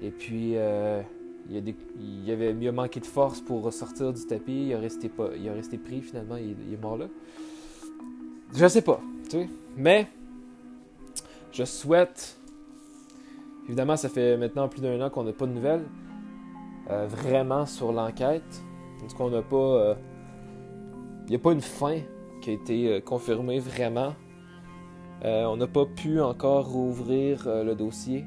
Et 0.01 0.09
puis, 0.09 0.53
euh, 0.55 1.01
il, 1.49 1.57
a 1.57 1.59
il, 1.99 2.31
avait, 2.31 2.51
il 2.51 2.71
manqué 2.71 2.99
de 2.99 3.05
force 3.05 3.41
pour 3.41 3.71
sortir 3.73 4.13
du 4.13 4.25
tapis. 4.25 4.67
Il 4.67 4.73
a 4.73 4.79
resté, 4.79 5.09
pas, 5.09 5.29
il 5.35 5.49
resté 5.49 5.77
pris 5.77 6.01
finalement. 6.01 6.37
Il, 6.37 6.73
est 6.73 6.81
mort 6.81 6.97
là. 6.97 7.07
Je 8.53 8.67
sais 8.67 8.81
pas, 8.81 9.01
tu 9.25 9.31
sais. 9.31 9.49
Mais, 9.77 10.07
je 11.51 11.63
souhaite. 11.63 12.37
Évidemment, 13.65 13.95
ça 13.95 14.09
fait 14.09 14.37
maintenant 14.37 14.67
plus 14.67 14.81
d'un 14.81 14.99
an 15.01 15.09
qu'on 15.09 15.23
n'a 15.23 15.33
pas 15.33 15.45
de 15.45 15.53
nouvelles 15.53 15.85
euh, 16.89 17.07
vraiment 17.07 17.65
sur 17.65 17.91
l'enquête. 17.91 18.63
Parce 18.99 19.13
qu'on 19.13 19.29
n'a 19.29 19.41
pas. 19.41 19.95
Il 21.25 21.29
n'y 21.29 21.35
a 21.35 21.39
pas 21.39 21.53
une 21.53 21.61
fin 21.61 21.97
qui 22.41 22.49
a 22.49 22.53
été 22.53 23.01
confirmée 23.01 23.59
vraiment 23.59 24.13
on 25.23 25.55
n'a 25.55 25.67
pas 25.67 25.85
pu 25.85 26.19
encore 26.19 26.67
rouvrir 26.67 27.47
le 27.47 27.75
dossier. 27.75 28.25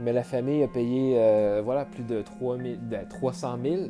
Mais 0.00 0.12
la 0.12 0.24
famille 0.24 0.62
a 0.64 0.68
payé 0.68 1.60
voilà, 1.62 1.84
plus 1.84 2.02
de 2.02 2.22
300 2.22 3.58
000 3.62 3.82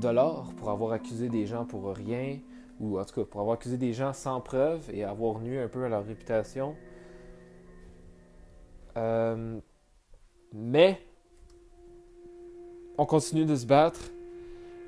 dollars 0.00 0.52
pour 0.56 0.70
avoir 0.70 0.92
accusé 0.92 1.28
des 1.28 1.46
gens 1.46 1.64
pour 1.64 1.94
rien, 1.94 2.38
ou 2.82 2.98
en 2.98 3.04
tout 3.04 3.14
cas 3.14 3.24
pour 3.24 3.40
avoir 3.40 3.54
accusé 3.54 3.78
des 3.78 3.92
gens 3.92 4.12
sans 4.12 4.40
preuve 4.40 4.90
et 4.92 5.04
avoir 5.04 5.38
nu 5.38 5.58
un 5.58 5.68
peu 5.68 5.84
à 5.84 5.88
leur 5.88 6.04
réputation. 6.04 6.74
Euh, 8.96 9.58
mais 10.52 11.00
on 12.98 13.06
continue 13.06 13.46
de 13.46 13.54
se 13.54 13.66
battre. 13.66 14.00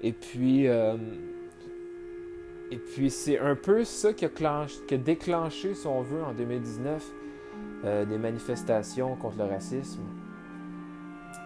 Et 0.02 0.12
puis, 0.12 0.66
euh, 0.66 0.96
et 2.70 2.78
puis 2.78 3.11
c'est 3.11 3.38
un 3.38 3.54
peu 3.54 3.85
ça 3.85 4.12
qui 4.12 4.24
a, 4.24 4.28
qui 4.28 4.94
a, 4.94 4.98
déclenché, 4.98 5.74
si 5.74 5.87
on 5.87 6.02
veut, 6.02 6.22
en 6.22 6.35
2019, 6.35 7.12
euh, 7.85 8.04
des 8.04 8.18
manifestations 8.18 9.14
contre 9.16 9.38
le 9.38 9.44
racisme. 9.44 10.02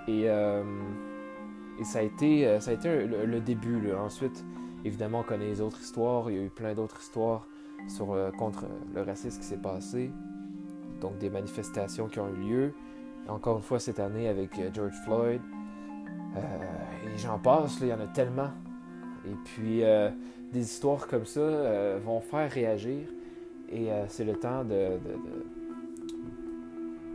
Et, 0.08 0.22
et 0.22 1.84
ça 1.84 1.98
a 1.98 2.02
été, 2.02 2.58
ça 2.60 2.70
a 2.70 2.74
été 2.74 3.06
le, 3.06 3.40
début. 3.40 3.92
Ensuite, 3.92 4.42
évidemment, 4.84 5.20
on 5.20 5.22
connaît 5.24 5.46
les 5.46 5.60
autres 5.60 5.80
histoires. 5.80 6.30
Il 6.30 6.36
y 6.36 6.40
a 6.40 6.42
eu 6.44 6.50
plein 6.50 6.74
d'autres 6.74 7.00
histoires 7.00 7.46
sur, 7.88 8.16
contre 8.38 8.64
le 8.94 9.02
racisme 9.02 9.40
qui 9.40 9.46
s'est 9.46 9.56
passé 9.56 10.10
donc 11.00 11.18
des 11.18 11.30
manifestations 11.30 12.08
qui 12.08 12.20
ont 12.20 12.28
eu 12.28 12.36
lieu. 12.36 12.74
Encore 13.28 13.58
une 13.58 13.62
fois 13.62 13.78
cette 13.78 14.00
année 14.00 14.28
avec 14.28 14.58
euh, 14.58 14.70
George 14.72 14.94
Floyd. 15.04 15.40
Euh, 16.36 16.40
et 17.14 17.18
j'en 17.18 17.38
passe, 17.38 17.78
il 17.80 17.88
y 17.88 17.92
en 17.92 18.00
a 18.00 18.06
tellement. 18.06 18.50
Et 19.26 19.34
puis 19.44 19.84
euh, 19.84 20.10
des 20.52 20.60
histoires 20.60 21.06
comme 21.06 21.26
ça 21.26 21.98
vont 21.98 22.20
faire 22.20 22.50
réagir. 22.50 23.06
Et 23.70 23.88
c'est 24.08 24.24
le 24.24 24.34
temps 24.34 24.64
de, 24.64 24.98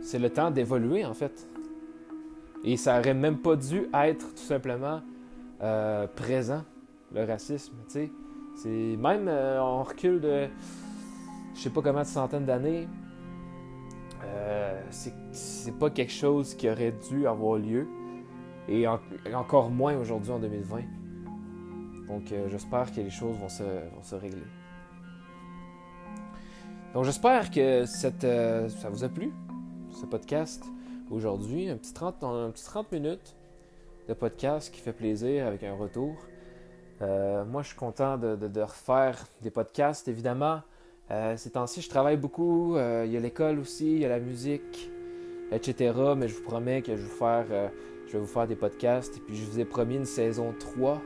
c'est 0.00 0.20
le 0.20 0.30
temps 0.30 0.52
d'évoluer 0.52 1.04
en 1.04 1.14
fait. 1.14 1.48
Et 2.62 2.76
ça 2.76 3.00
aurait 3.00 3.14
même 3.14 3.38
pas 3.38 3.56
dû 3.56 3.88
être 3.92 4.32
tout 4.34 4.42
simplement 4.42 5.02
présent, 6.14 6.62
le 7.14 7.24
racisme. 7.24 7.74
C'est 7.86 8.96
même, 8.96 9.28
on 9.28 9.82
recule 9.82 10.20
de, 10.20 10.48
je 11.54 11.60
sais 11.60 11.70
pas 11.70 11.82
comment 11.82 12.00
de 12.00 12.06
centaines 12.06 12.46
d'années, 12.46 12.88
euh, 14.26 14.80
c'est 15.32 15.78
pas 15.78 15.90
quelque 15.90 16.12
chose 16.12 16.54
qui 16.54 16.68
aurait 16.68 16.94
dû 17.10 17.26
avoir 17.26 17.58
lieu. 17.58 17.86
Et, 18.68 18.86
encore 19.34 19.70
moins 19.70 19.96
aujourd'hui 19.96 20.30
en 20.30 20.38
2020. 20.38 20.80
Donc 22.08 22.32
euh, 22.32 22.48
j'espère 22.48 22.92
que 22.92 23.00
les 23.00 23.10
choses 23.10 23.36
vont 23.36 23.48
se, 23.48 24.14
régler. 24.14 24.42
Donc 26.94 27.04
j'espère 27.04 27.50
que 27.50 27.84
cette, 27.86 28.24
euh, 28.24 28.68
ça 28.68 28.88
vous 28.88 29.04
a 29.04 29.08
plu, 29.08 29.32
ce 29.90 30.06
podcast 30.06 30.64
aujourd'hui. 31.10 31.68
Un 31.68 31.76
petit 31.76 31.92
30, 31.92 32.24
un 32.24 32.50
petit 32.50 32.64
30 32.64 32.92
minutes 32.92 33.36
de 34.08 34.14
podcast 34.14 34.72
qui 34.72 34.80
fait 34.80 34.92
plaisir 34.92 35.46
avec 35.46 35.62
un 35.62 35.74
retour. 35.74 36.14
Moi 37.46 37.62
je 37.62 37.68
suis 37.68 37.76
content 37.76 38.16
de 38.18 38.60
refaire 38.60 39.26
des 39.42 39.50
podcasts. 39.50 40.08
Évidemment, 40.08 40.60
euh, 41.10 41.36
ces 41.36 41.50
temps-ci, 41.50 41.82
je 41.82 41.88
travaille 41.88 42.16
beaucoup. 42.16 42.76
Euh, 42.76 43.04
il 43.06 43.12
y 43.12 43.16
a 43.16 43.20
l'école 43.20 43.58
aussi, 43.58 43.92
il 43.92 43.98
y 43.98 44.04
a 44.04 44.08
la 44.08 44.20
musique, 44.20 44.90
etc. 45.52 45.92
Mais 46.16 46.28
je 46.28 46.36
vous 46.36 46.42
promets 46.42 46.82
que 46.82 46.96
je 46.96 47.02
vais 47.02 47.08
vous 47.08 47.16
faire, 47.16 47.46
euh, 47.50 47.68
je 48.06 48.12
vais 48.14 48.18
vous 48.18 48.26
faire 48.26 48.46
des 48.46 48.56
podcasts. 48.56 49.16
Et 49.16 49.20
puis, 49.20 49.36
je 49.36 49.44
vous 49.44 49.60
ai 49.60 49.64
promis 49.64 49.96
une 49.96 50.06
saison 50.06 50.54
3 50.58 51.00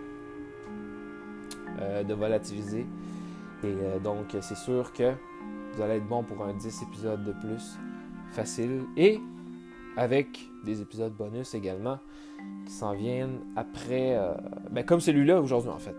de 2.08 2.12
volatiliser. 2.12 2.86
Et 3.62 4.00
donc, 4.02 4.36
c'est 4.40 4.56
sûr 4.56 4.92
que 4.92 5.12
vous 5.72 5.82
allez 5.82 5.94
être 5.98 6.08
bon 6.08 6.24
pour 6.24 6.42
un 6.42 6.52
10 6.52 6.82
épisodes 6.82 7.22
de 7.22 7.30
plus 7.30 7.78
facile. 8.32 8.82
Et 8.96 9.20
avec 9.96 10.50
des 10.68 10.82
épisodes 10.82 11.12
bonus 11.12 11.54
également 11.54 11.98
qui 12.66 12.72
s'en 12.72 12.92
viennent 12.92 13.40
après, 13.56 14.16
ben, 14.70 14.84
comme 14.84 15.00
celui-là 15.00 15.40
aujourd'hui 15.40 15.70
en 15.70 15.78
fait. 15.78 15.96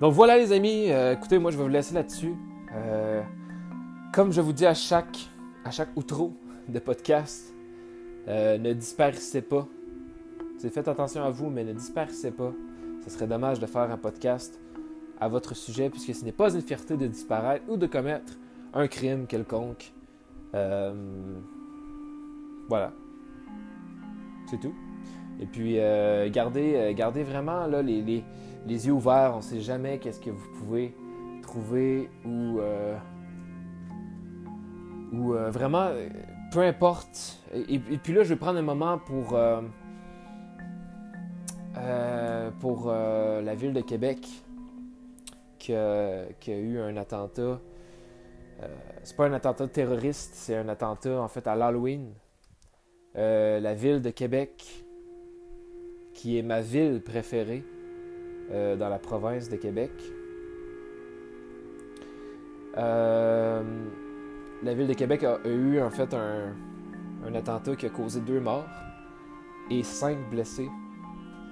Donc 0.00 0.12
voilà 0.12 0.36
les 0.36 0.52
amis, 0.52 0.90
euh, 0.90 1.14
écoutez, 1.14 1.38
moi 1.38 1.50
je 1.50 1.56
vais 1.56 1.62
vous 1.62 1.68
laisser 1.68 1.94
là-dessus. 1.94 2.34
Euh, 2.74 3.22
comme 4.12 4.32
je 4.32 4.40
vous 4.40 4.52
dis 4.52 4.66
à 4.66 4.74
chaque, 4.74 5.30
à 5.64 5.70
chaque 5.70 5.96
outro 5.96 6.32
de 6.68 6.78
podcast, 6.80 7.54
euh, 8.26 8.58
ne 8.58 8.72
disparaissez 8.72 9.40
pas. 9.40 9.66
faites 10.58 10.88
attention 10.88 11.22
à 11.22 11.30
vous, 11.30 11.48
mais 11.48 11.62
ne 11.62 11.72
disparaissez 11.72 12.32
pas. 12.32 12.52
Ce 13.04 13.10
serait 13.10 13.28
dommage 13.28 13.60
de 13.60 13.66
faire 13.66 13.90
un 13.90 13.96
podcast 13.96 14.60
à 15.20 15.28
votre 15.28 15.54
sujet, 15.54 15.90
puisque 15.90 16.14
ce 16.14 16.24
n'est 16.24 16.32
pas 16.32 16.52
une 16.52 16.62
fierté 16.62 16.96
de 16.96 17.06
disparaître 17.06 17.64
ou 17.68 17.76
de 17.76 17.86
commettre 17.86 18.34
un 18.72 18.88
crime 18.88 19.26
quelconque. 19.26 19.92
Voilà. 22.68 22.92
C'est 24.46 24.60
tout. 24.60 24.74
Et 25.40 25.46
puis, 25.46 25.78
gardez, 26.30 26.94
gardez 26.96 27.22
vraiment 27.22 27.66
les, 27.66 28.24
les 28.66 28.86
yeux 28.86 28.92
ouverts, 28.92 29.32
on 29.34 29.38
ne 29.38 29.42
sait 29.42 29.60
jamais 29.60 29.98
qu'est-ce 29.98 30.20
que 30.20 30.30
vous 30.30 30.48
pouvez 30.58 30.94
trouver 31.42 32.10
ou, 32.24 32.58
euh, 32.58 32.96
euh, 35.12 35.50
vraiment, 35.50 35.90
peu 36.50 36.60
importe. 36.60 37.38
Et, 37.54 37.78
puis 37.78 38.12
là, 38.12 38.22
je 38.24 38.30
vais 38.30 38.36
prendre 38.36 38.58
un 38.58 38.62
moment 38.62 38.98
pour, 38.98 39.34
euh, 39.34 39.60
la 43.42 43.54
ville 43.54 43.72
de 43.72 43.82
Québec 43.82 44.26
qui 45.58 45.74
a, 45.74 46.22
a 46.22 46.50
eu 46.50 46.78
un 46.80 46.96
attentat. 46.96 47.60
c'est 49.02 49.16
pas 49.16 49.26
un 49.26 49.32
attentat 49.32 49.68
terroriste, 49.68 50.34
c'est 50.34 50.56
un 50.56 50.68
attentat 50.68 51.20
en 51.20 51.28
fait 51.28 51.46
à 51.46 51.54
l'Halloween. 51.54 52.12
La 53.14 53.74
ville 53.74 54.02
de 54.02 54.10
Québec, 54.10 54.84
qui 56.12 56.38
est 56.38 56.42
ma 56.42 56.60
ville 56.60 57.00
préférée, 57.00 57.64
euh, 58.50 58.76
dans 58.76 58.90
la 58.90 58.98
province 58.98 59.48
de 59.48 59.56
Québec. 59.56 59.90
Euh, 62.76 63.62
la 64.62 64.74
ville 64.74 64.86
de 64.86 64.92
Québec 64.92 65.24
a, 65.24 65.38
eu 65.48 65.80
en 65.80 65.90
fait 65.90 66.12
un, 66.12 67.34
attentat 67.34 67.74
qui 67.74 67.86
a 67.86 67.88
causé 67.88 68.20
deux 68.20 68.40
morts 68.40 68.68
et 69.70 69.82
cinq 69.82 70.18
blessés. 70.30 70.68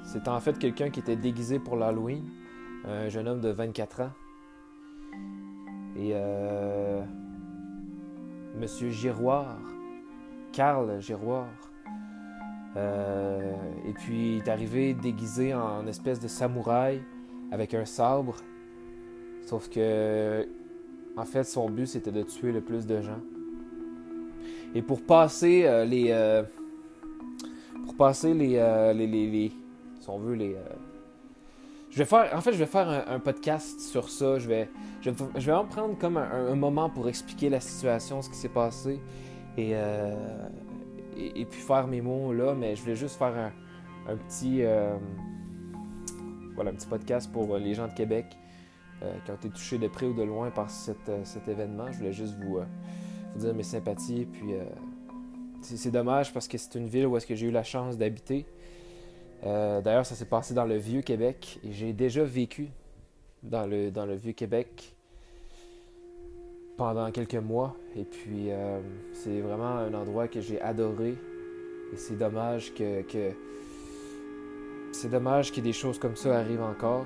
C'est 0.04 0.28
en 0.28 0.38
fait 0.40 0.58
quelqu'un 0.58 0.90
qui 0.90 1.00
était 1.00 1.16
déguisé 1.16 1.58
pour 1.58 1.76
l'Halloween, 1.76 2.24
un 2.84 3.08
jeune 3.08 3.26
homme 3.26 3.40
de 3.40 3.48
24 3.48 4.00
ans. 4.02 4.10
Et 5.96 6.10
euh, 6.12 7.02
Monsieur 8.60 8.90
Giroir, 8.90 9.58
Carl 10.52 11.00
Giroir, 11.00 11.48
euh, 12.76 13.52
et 13.86 13.92
puis 13.92 14.36
il 14.36 14.38
est 14.38 14.48
arrivé 14.48 14.94
déguisé 14.94 15.54
en 15.54 15.86
espèce 15.86 16.20
de 16.20 16.28
samouraï 16.28 17.02
avec 17.50 17.74
un 17.74 17.84
sabre. 17.84 18.36
Sauf 19.44 19.68
que, 19.68 20.48
en 21.16 21.24
fait, 21.24 21.44
son 21.44 21.68
but 21.68 21.86
c'était 21.86 22.12
de 22.12 22.22
tuer 22.22 22.52
le 22.52 22.60
plus 22.60 22.86
de 22.86 23.00
gens. 23.00 23.20
Et 24.74 24.80
pour 24.80 25.02
passer 25.02 25.64
euh, 25.66 25.84
les, 25.84 26.06
euh, 26.10 26.42
pour 27.84 27.96
passer 27.96 28.32
les, 28.32 28.54
les, 28.94 29.06
les, 29.06 29.52
si 30.00 30.08
on 30.08 30.18
veut 30.18 30.34
les, 30.34 30.56
je 31.92 31.98
vais 31.98 32.06
faire, 32.06 32.30
en 32.34 32.40
fait, 32.40 32.52
je 32.52 32.56
vais 32.56 32.66
faire 32.66 32.88
un, 33.06 33.20
podcast 33.20 33.78
sur 33.80 34.08
ça. 34.08 34.38
Je 34.38 34.48
vais, 34.48 34.70
je 35.02 35.10
vais, 35.10 35.52
en 35.52 35.66
prendre 35.66 35.98
comme 35.98 36.16
un, 36.16 36.54
moment 36.54 36.88
pour 36.88 37.06
expliquer 37.06 37.50
la 37.50 37.60
situation, 37.60 38.22
ce 38.22 38.30
qui 38.30 38.36
s'est 38.36 38.48
passé. 38.48 38.98
Et 39.56 39.74
et, 41.16 41.44
puis 41.44 41.60
faire 41.60 41.86
mes 41.86 42.00
mots 42.00 42.32
là, 42.32 42.54
mais 42.54 42.76
je 42.76 42.82
voulais 42.82 42.96
juste 42.96 43.16
faire 43.16 43.52
un, 44.08 44.16
petit, 44.16 44.62
euh, 44.62 44.96
voilà, 46.54 46.70
un 46.70 46.74
petit 46.74 46.86
podcast 46.86 47.30
pour 47.30 47.56
les 47.58 47.74
gens 47.74 47.88
de 47.88 47.94
Québec 47.94 48.26
euh, 49.02 49.12
qui 49.24 49.30
ont 49.30 49.34
été 49.34 49.50
touchés 49.50 49.78
de 49.78 49.88
près 49.88 50.06
ou 50.06 50.14
de 50.14 50.22
loin 50.22 50.50
par 50.50 50.68
euh, 50.68 51.20
cet 51.24 51.48
événement. 51.48 51.90
Je 51.90 51.98
voulais 51.98 52.12
juste 52.12 52.34
vous, 52.40 52.60
dire 53.36 53.54
mes 53.54 53.62
sympathies. 53.62 54.26
Puis 54.26 54.52
c'est 55.60 55.90
dommage 55.90 56.32
parce 56.32 56.48
que 56.48 56.58
c'est 56.58 56.74
une 56.78 56.88
ville 56.88 57.06
où 57.06 57.16
est-ce 57.16 57.26
que 57.26 57.34
j'ai 57.34 57.48
eu 57.48 57.52
la 57.52 57.64
chance 57.64 57.96
d'habiter. 57.96 58.46
D'ailleurs, 59.42 60.06
ça 60.06 60.14
s'est 60.14 60.26
passé 60.26 60.54
dans 60.54 60.64
le 60.64 60.76
vieux 60.76 61.02
Québec 61.02 61.58
et 61.64 61.72
j'ai 61.72 61.92
déjà 61.92 62.22
vécu 62.22 62.68
dans 63.42 63.66
le 63.66 64.14
vieux 64.14 64.32
Québec 64.32 64.94
pendant 66.76 67.10
quelques 67.10 67.34
mois. 67.34 67.76
Et 67.96 68.04
puis, 68.04 68.50
euh, 68.50 68.80
c'est 69.12 69.40
vraiment 69.40 69.76
un 69.76 69.94
endroit 69.94 70.28
que 70.28 70.40
j'ai 70.40 70.60
adoré. 70.60 71.16
Et 71.92 71.96
c'est 71.96 72.16
dommage 72.16 72.72
que, 72.74 73.04
c'est 74.92 75.10
dommage 75.10 75.52
que 75.52 75.60
des 75.60 75.72
choses 75.72 75.98
comme 75.98 76.16
ça 76.16 76.38
arrivent 76.38 76.62
encore. 76.62 77.04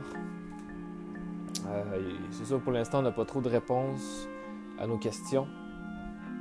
Euh, 1.69 2.13
c'est 2.31 2.45
sûr, 2.45 2.61
pour 2.61 2.73
l'instant, 2.73 3.01
on 3.01 3.03
n'a 3.03 3.13
pas 3.13 3.25
trop 3.25 3.41
de 3.41 3.49
réponses 3.49 4.29
à 4.79 4.87
nos 4.87 4.99
questions. 4.99 5.49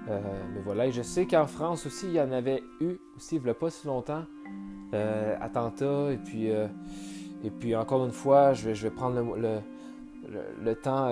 Euh, 0.08 0.20
mais 0.54 0.62
voilà, 0.62 0.86
et 0.86 0.92
je 0.92 1.02
sais 1.02 1.26
qu'en 1.26 1.48
France 1.48 1.88
aussi, 1.88 2.06
il 2.06 2.14
y 2.14 2.22
en 2.22 2.32
avait 2.32 2.62
eu 2.80 2.98
aussi, 3.18 3.38
il 3.38 3.42
n'y 3.42 3.50
a 3.50 3.56
pas 3.56 3.72
si 3.72 3.88
longtemps, 3.88 4.26
attentats. 5.42 6.12
Et 6.12 6.18
puis, 6.18 6.50
et 6.50 7.50
puis 7.50 7.76
encore 7.76 8.06
une 8.06 8.12
fois, 8.12 8.54
je 8.54 8.68
vais, 8.68 8.76
je 8.76 8.84
vais 8.84 8.94
prendre 8.94 9.36
le, 9.36 9.60
le, 10.64 10.76
temps 10.76 11.08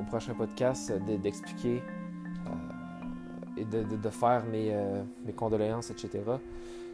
au 0.00 0.04
prochain 0.04 0.34
podcast 0.34 0.92
d'expliquer 1.22 1.82
et 3.56 3.64
de, 3.64 4.10
faire 4.10 4.44
mes, 4.50 4.74
mes, 5.26 5.32
condoléances, 5.32 5.90
etc. 5.90 6.20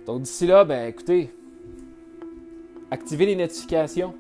Donc 0.05 0.23
d'ici 0.23 0.47
là, 0.47 0.65
ben 0.65 0.89
écoutez, 0.89 1.33
activez 2.91 3.27
les 3.27 3.37
notifications. 3.37 4.15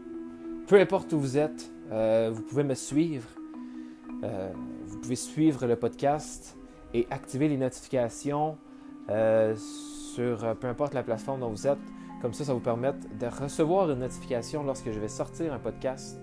Peu 0.68 0.78
importe 0.78 1.12
où 1.12 1.18
vous 1.18 1.36
êtes, 1.38 1.70
vous 1.90 2.42
pouvez 2.42 2.62
me 2.62 2.74
suivre. 2.74 3.28
vous 4.22 4.98
pouvez 5.00 5.16
suivre 5.16 5.66
le 5.66 5.76
podcast 5.76 6.56
et 6.94 7.06
activer 7.10 7.48
les 7.48 7.56
notifications 7.56 8.56
sur 9.08 10.56
peu 10.56 10.68
importe 10.68 10.94
la 10.94 11.02
plateforme 11.02 11.40
dont 11.40 11.50
vous 11.50 11.66
êtes. 11.66 11.78
Comme 12.22 12.32
ça, 12.32 12.44
ça 12.44 12.54
vous 12.54 12.60
permet 12.60 12.92
de 13.20 13.26
recevoir 13.26 13.90
une 13.90 13.98
notification 13.98 14.62
lorsque 14.62 14.90
je 14.90 14.98
vais 14.98 15.08
sortir 15.08 15.52
un 15.52 15.58
podcast. 15.58 16.18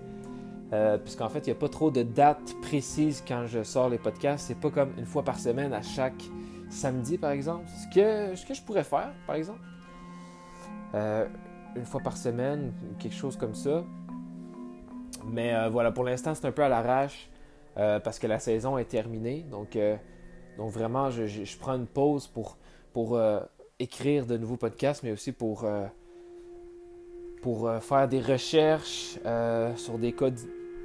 Euh, 0.72 0.98
puisqu'en 0.98 1.28
fait, 1.28 1.40
il 1.40 1.50
n'y 1.50 1.56
a 1.56 1.60
pas 1.60 1.68
trop 1.68 1.90
de 1.90 2.02
dates 2.02 2.54
précises 2.62 3.22
quand 3.26 3.46
je 3.46 3.62
sors 3.62 3.88
les 3.88 3.98
podcasts. 3.98 4.46
C'est 4.46 4.58
pas 4.58 4.70
comme 4.70 4.92
une 4.98 5.06
fois 5.06 5.22
par 5.22 5.38
semaine 5.38 5.72
à 5.72 5.82
chaque 5.82 6.22
samedi, 6.70 7.18
par 7.18 7.30
exemple. 7.30 7.66
Ce 7.68 7.94
que, 7.94 8.54
je 8.54 8.62
pourrais 8.62 8.84
faire, 8.84 9.12
par 9.26 9.36
exemple. 9.36 9.60
Euh, 10.94 11.26
une 11.76 11.84
fois 11.84 12.00
par 12.00 12.16
semaine, 12.16 12.72
quelque 12.98 13.14
chose 13.14 13.36
comme 13.36 13.54
ça. 13.54 13.84
Mais 15.26 15.54
euh, 15.54 15.68
voilà, 15.68 15.92
pour 15.92 16.04
l'instant, 16.04 16.34
c'est 16.34 16.46
un 16.46 16.52
peu 16.52 16.62
à 16.62 16.68
l'arrache 16.68 17.30
parce 17.76 18.20
que 18.20 18.28
la 18.28 18.38
saison 18.38 18.78
est 18.78 18.84
terminée. 18.84 19.44
Donc, 19.50 19.76
vraiment, 20.56 21.10
je, 21.10 21.26
je, 21.26 21.58
prends 21.58 21.74
une 21.74 21.88
pause 21.88 22.28
pour, 22.28 22.56
écrire 23.80 24.26
de 24.26 24.36
nouveaux 24.36 24.56
podcasts, 24.56 25.02
mais 25.02 25.10
aussi 25.10 25.32
pour, 25.32 25.66
pour 27.44 27.68
euh, 27.68 27.78
faire 27.78 28.08
des 28.08 28.22
recherches 28.22 29.20
euh, 29.26 29.76
sur 29.76 29.98
des 29.98 30.12
codes 30.12 30.40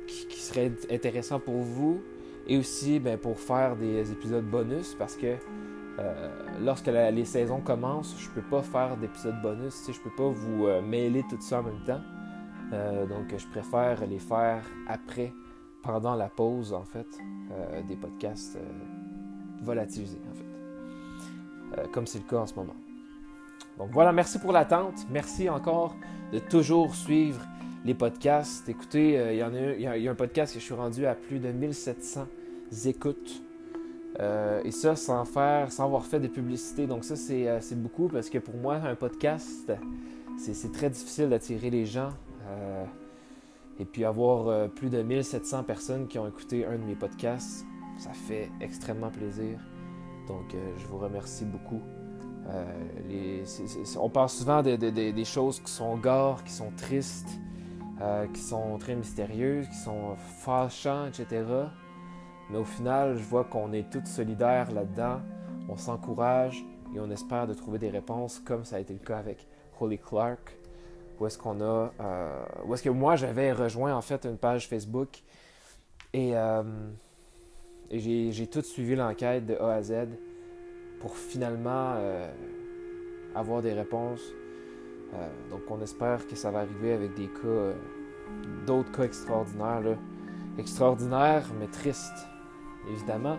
qui, 0.05 0.38
seraient 0.38 0.74
intéressants 0.91 1.39
pour 1.39 1.62
vous 1.62 2.01
et 2.47 2.57
aussi 2.57 2.99
ben, 2.99 3.18
pour 3.18 3.39
faire 3.39 3.78
des 3.78 4.12
épisodes 4.12 4.43
bonus 4.43 4.93
parce 4.99 5.16
que 5.16 5.38
lorsque 6.62 6.88
les 6.88 7.26
saisons 7.26 7.60
commencent, 7.60 8.16
je 8.18 8.30
peux 8.30 8.47
pas 8.49 8.64
faire 8.64 8.95
d'épisodes 8.95 9.36
bonus, 9.43 9.89
je 9.91 9.99
peux 9.99 10.16
pas 10.16 10.30
vous 10.30 10.68
mêler 10.82 11.24
tout 11.30 11.39
ça 11.41 11.60
en 11.60 11.64
même 11.64 11.84
temps. 11.84 12.01
donc 13.07 13.36
je 13.38 13.45
préfère 13.47 14.07
les 14.07 14.18
faire 14.18 14.64
après, 14.88 15.34
pendant 15.84 16.16
la 16.16 16.30
pause 16.30 16.74
en 16.74 16.86
fait, 16.86 17.07
des 17.89 17.97
podcasts 17.97 18.57
volatilisés 19.62 20.22
en 20.32 20.36
fait. 20.36 20.49
Euh, 21.78 21.86
comme 21.91 22.07
c'est 22.07 22.20
le 22.20 22.26
cas 22.26 22.38
en 22.38 22.47
ce 22.47 22.55
moment. 22.55 22.76
Donc 23.80 23.90
voilà, 23.92 24.12
merci 24.12 24.38
pour 24.38 24.52
l'attente. 24.52 25.08
Merci 25.10 25.50
encore 25.50 25.96
de 26.32 26.38
toujours 26.38 26.94
suivre 26.94 27.42
les 27.86 27.96
podcasts. 27.96 28.70
Écoutez, 28.70 29.18
euh, 29.18 29.34
il 29.34 29.40
y, 29.40 29.44
en 29.44 29.54
a, 29.54 29.98
y, 29.98 30.08
a 30.08 30.12
un 30.12 30.16
podcast 30.16 30.54
que 30.54 30.60
je 30.60 30.66
suis 30.66 30.74
rendu 30.76 31.06
à 31.06 31.16
plus 31.16 31.40
de 31.40 31.52
1700 31.52 32.28
écoutes. 32.86 33.42
Euh, 34.20 34.62
et 34.66 34.72
ça, 34.72 34.96
sans 34.96 35.24
faire, 35.24 35.72
sans 35.72 35.86
avoir 35.86 36.06
fait 36.06 36.20
de 36.20 36.28
publicité. 36.28 36.86
Donc 36.86 37.06
ça, 37.06 37.16
c'est 37.16 37.82
beaucoup 37.82 38.10
parce 38.10 38.30
que 38.30 38.38
pour 38.38 38.56
moi, 38.58 38.76
un 38.76 38.96
podcast, 38.96 39.72
c'est 40.38 40.72
très 40.72 40.90
difficile 40.90 41.30
d'attirer 41.30 41.70
les 41.70 41.86
gens. 41.86 42.10
et 43.80 43.86
puis 43.86 44.04
avoir 44.04 44.70
plus 44.72 44.90
de 44.90 45.02
1700 45.02 45.64
personnes 45.64 46.08
qui 46.08 46.20
ont 46.20 46.28
écouté 46.28 46.66
un 46.66 46.78
de 46.78 46.84
mes 46.84 46.96
podcasts, 46.96 47.66
ça 48.00 48.12
fait 48.12 48.50
extrêmement 48.62 49.10
plaisir. 49.10 49.60
Donc, 50.28 50.54
euh, 50.54 50.74
je 50.78 50.86
vous 50.88 50.98
remercie 50.98 51.44
beaucoup. 51.44 51.82
Euh, 52.50 53.45
on 54.00 54.10
parle 54.10 54.30
souvent 54.30 54.62
des 54.62 55.26
choses 55.26 55.60
qui 55.60 55.72
sont 55.72 55.97
gore, 55.97 56.43
qui 56.43 56.52
sont 56.52 56.72
tristes, 56.72 57.39
euh, 58.02 58.28
qui 58.28 58.41
sont 58.41 58.78
très 58.78 58.95
mystérieuses, 58.95 59.68
qui 59.68 59.78
sont 59.78 60.16
fâchantes, 60.16 61.20
etc. 61.20 61.43
Mais 62.50 62.58
au 62.58 62.64
final, 62.64 63.18
je 63.18 63.24
vois 63.24 63.43
qu'on 63.43 63.72
est 63.74 63.89
tous 63.89 64.06
solidaires 64.06 64.72
là-dedans. 64.72 65.22
On 65.68 65.78
s'encourage 65.78 66.66
et 66.95 67.00
on 67.00 67.10
espère 67.12 67.45
de 67.45 67.54
trouver 67.54 67.78
des 67.78 67.89
réponses, 67.89 68.39
comme 68.39 68.66
ça 68.66 68.78
a 68.78 68.80
été 68.80 68.93
le 68.93 69.00
cas 69.00 69.18
avec 69.18 69.45
Holly 69.80 70.00
Clark. 70.00 70.58
Où 71.20 71.28
est-ce 71.28 71.38
qu'on 71.38 71.62
a. 71.62 71.91
où 72.66 72.74
est-ce 72.74 72.84
que 72.84 72.89
moi, 72.89 73.18
j'avais 73.18 73.52
rejoint 73.52 73.93
en 73.93 74.02
fait 74.02 74.26
une 74.26 74.38
page 74.38 74.68
Facebook 74.68 75.22
et 76.14 76.34
et 77.91 78.32
j'ai 78.32 78.47
tout 78.47 78.62
suivi 78.62 78.95
l'enquête 78.95 79.45
de 79.45 79.56
A 79.56 79.74
à 79.74 79.82
Z 79.82 80.08
pour 81.00 81.16
finalement 81.16 81.93
euh, 81.95 82.30
avoir 83.36 83.62
des 83.62 83.74
réponses. 83.74 84.22
Euh, 85.14 85.28
donc 85.50 85.62
on 85.70 85.82
espère 85.82 86.28
que 86.28 86.36
ça 86.36 86.52
va 86.52 86.60
arriver 86.60 86.93
avec 86.93 87.16
des 87.16 87.28
cas, 87.28 87.47
euh, 87.47 87.74
d'autres 88.66 88.91
cas 88.91 89.04
extraordinaires. 89.04 89.97
Extraordinaires, 90.58 91.45
mais 91.58 91.68
tristes, 91.68 92.28
évidemment. 92.89 93.38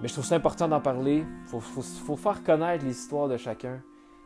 Mais 0.00 0.08
je 0.08 0.14
trouve 0.14 0.24
ça 0.24 0.36
important 0.36 0.66
d'en 0.66 0.80
parler. 0.80 1.24
Il 1.52 1.60
faut, 1.60 2.16
faire 2.16 2.42
connaître 2.42 2.84
les 2.84 2.92
histoires 2.92 3.28
de 3.28 3.36
chacun. 3.36 3.80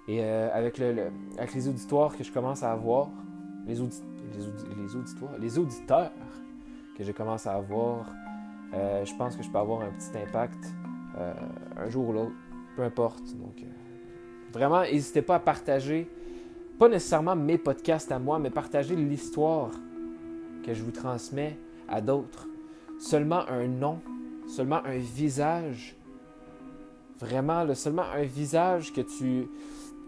Et 0.06 0.24
avec, 0.24 0.78
le, 0.78 1.10
avec 1.36 1.52
les 1.52 1.68
auditoires 1.68 2.16
que 2.16 2.24
je 2.24 2.32
commence 2.32 2.62
à 2.62 2.72
avoir, 2.72 3.08
les, 3.66 3.74
les, 3.74 3.80
les, 3.80 5.38
les 5.38 5.58
auditeurs 5.58 6.12
que 6.96 7.04
je 7.04 7.12
commence 7.12 7.46
à 7.46 7.54
avoir, 7.54 8.06
je 8.72 9.14
pense 9.16 9.36
que 9.36 9.42
je 9.42 9.50
peux 9.50 9.58
avoir 9.58 9.82
un 9.82 9.90
petit 9.90 10.16
impact 10.16 10.64
un 11.78 11.88
jour 11.88 12.08
ou 12.08 12.12
l'autre, 12.12 12.32
peu 12.76 12.82
importe. 12.82 13.24
Donc, 13.36 13.62
euh, 13.62 13.66
vraiment, 14.52 14.82
n'hésitez 14.82 15.22
pas 15.22 15.36
à 15.36 15.40
partager, 15.40 16.08
pas 16.78 16.88
nécessairement 16.88 17.36
mes 17.36 17.58
podcasts 17.58 18.12
à 18.12 18.18
moi, 18.18 18.38
mais 18.38 18.50
partager 18.50 18.96
l'histoire 18.96 19.70
que 20.64 20.74
je 20.74 20.82
vous 20.82 20.90
transmets 20.90 21.58
à 21.88 22.00
d'autres. 22.00 22.46
Seulement 22.98 23.48
un 23.48 23.66
nom, 23.66 24.00
seulement 24.46 24.84
un 24.84 24.98
visage, 24.98 25.96
vraiment, 27.18 27.74
seulement 27.74 28.04
un 28.14 28.24
visage 28.24 28.92
que 28.92 29.00
tu, 29.00 29.48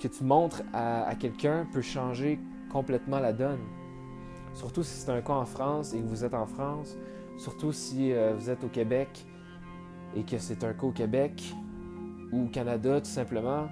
que 0.00 0.08
tu 0.08 0.24
montres 0.24 0.62
à, 0.72 1.14
quelqu'un 1.18 1.66
peut 1.72 1.82
changer 1.82 2.38
complètement 2.70 3.20
la 3.20 3.32
donne. 3.32 3.60
Surtout 4.54 4.82
si 4.82 4.98
c'est 4.98 5.10
un 5.10 5.20
cas 5.20 5.34
en 5.34 5.44
France 5.44 5.94
et 5.94 5.98
que 5.98 6.06
vous 6.06 6.24
êtes 6.24 6.34
en 6.34 6.46
France, 6.46 6.96
Surtout 7.40 7.72
si 7.72 8.12
euh, 8.12 8.34
vous 8.36 8.50
êtes 8.50 8.64
au 8.64 8.68
Québec 8.68 9.24
et 10.16 10.22
que 10.22 10.38
c'est 10.38 10.64
un 10.64 10.72
cas 10.72 10.86
au 10.86 10.92
Québec 10.92 11.54
ou 12.32 12.44
au 12.44 12.48
Canada 12.48 13.00
tout 13.00 13.10
simplement, 13.10 13.68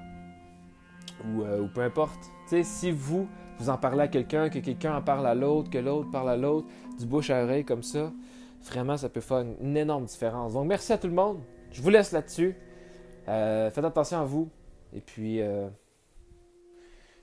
ou, 1.24 1.42
euh, 1.42 1.66
peu 1.74 1.82
importe. 1.82 2.18
si 2.62 2.90
vous, 2.90 3.28
vous 3.58 3.70
en 3.70 3.76
parlez 3.76 4.02
à 4.02 4.08
quelqu'un, 4.08 4.48
que 4.48 4.58
quelqu'un 4.58 4.96
en 4.96 5.02
parle 5.02 5.26
à 5.26 5.34
l'autre, 5.34 5.70
que 5.70 5.78
l'autre 5.78 6.10
parle 6.10 6.30
à 6.30 6.36
l'autre, 6.36 6.66
du 6.98 7.06
bouche 7.06 7.30
à 7.30 7.42
oreille 7.42 7.64
comme 7.64 7.82
ça, 7.82 8.12
vraiment 8.64 8.96
ça 8.96 9.08
peut 9.08 9.20
faire 9.20 9.44
une 9.60 9.76
énorme 9.76 10.04
différence. 10.04 10.54
Donc 10.54 10.66
merci 10.66 10.92
à 10.92 10.98
tout 10.98 11.08
le 11.08 11.14
monde. 11.14 11.40
Je 11.70 11.82
vous 11.82 11.90
laisse 11.90 12.12
là-dessus. 12.12 12.54
Euh, 13.28 13.70
faites 13.70 13.84
attention 13.84 14.20
à 14.20 14.24
vous. 14.24 14.48
Et 14.94 15.00
puis, 15.00 15.40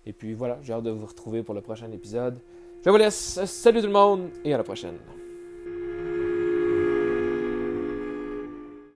et 0.06 0.14
puis 0.14 0.34
voilà, 0.34 0.60
j'ai 0.62 0.74
hâte 0.74 0.84
de 0.84 0.92
vous 0.92 1.08
retrouver 1.08 1.42
pour 1.42 1.56
le 1.56 1.62
prochain 1.62 1.92
épisode. 1.92 2.40
Je 2.86 2.90
vous 2.92 2.98
laisse. 2.98 3.44
Salut 3.46 3.82
tout 3.82 3.88
le 3.88 3.94
monde 3.94 4.30
et 4.44 4.54
à 4.54 4.58
la 4.58 4.64
prochaine. 4.64 4.98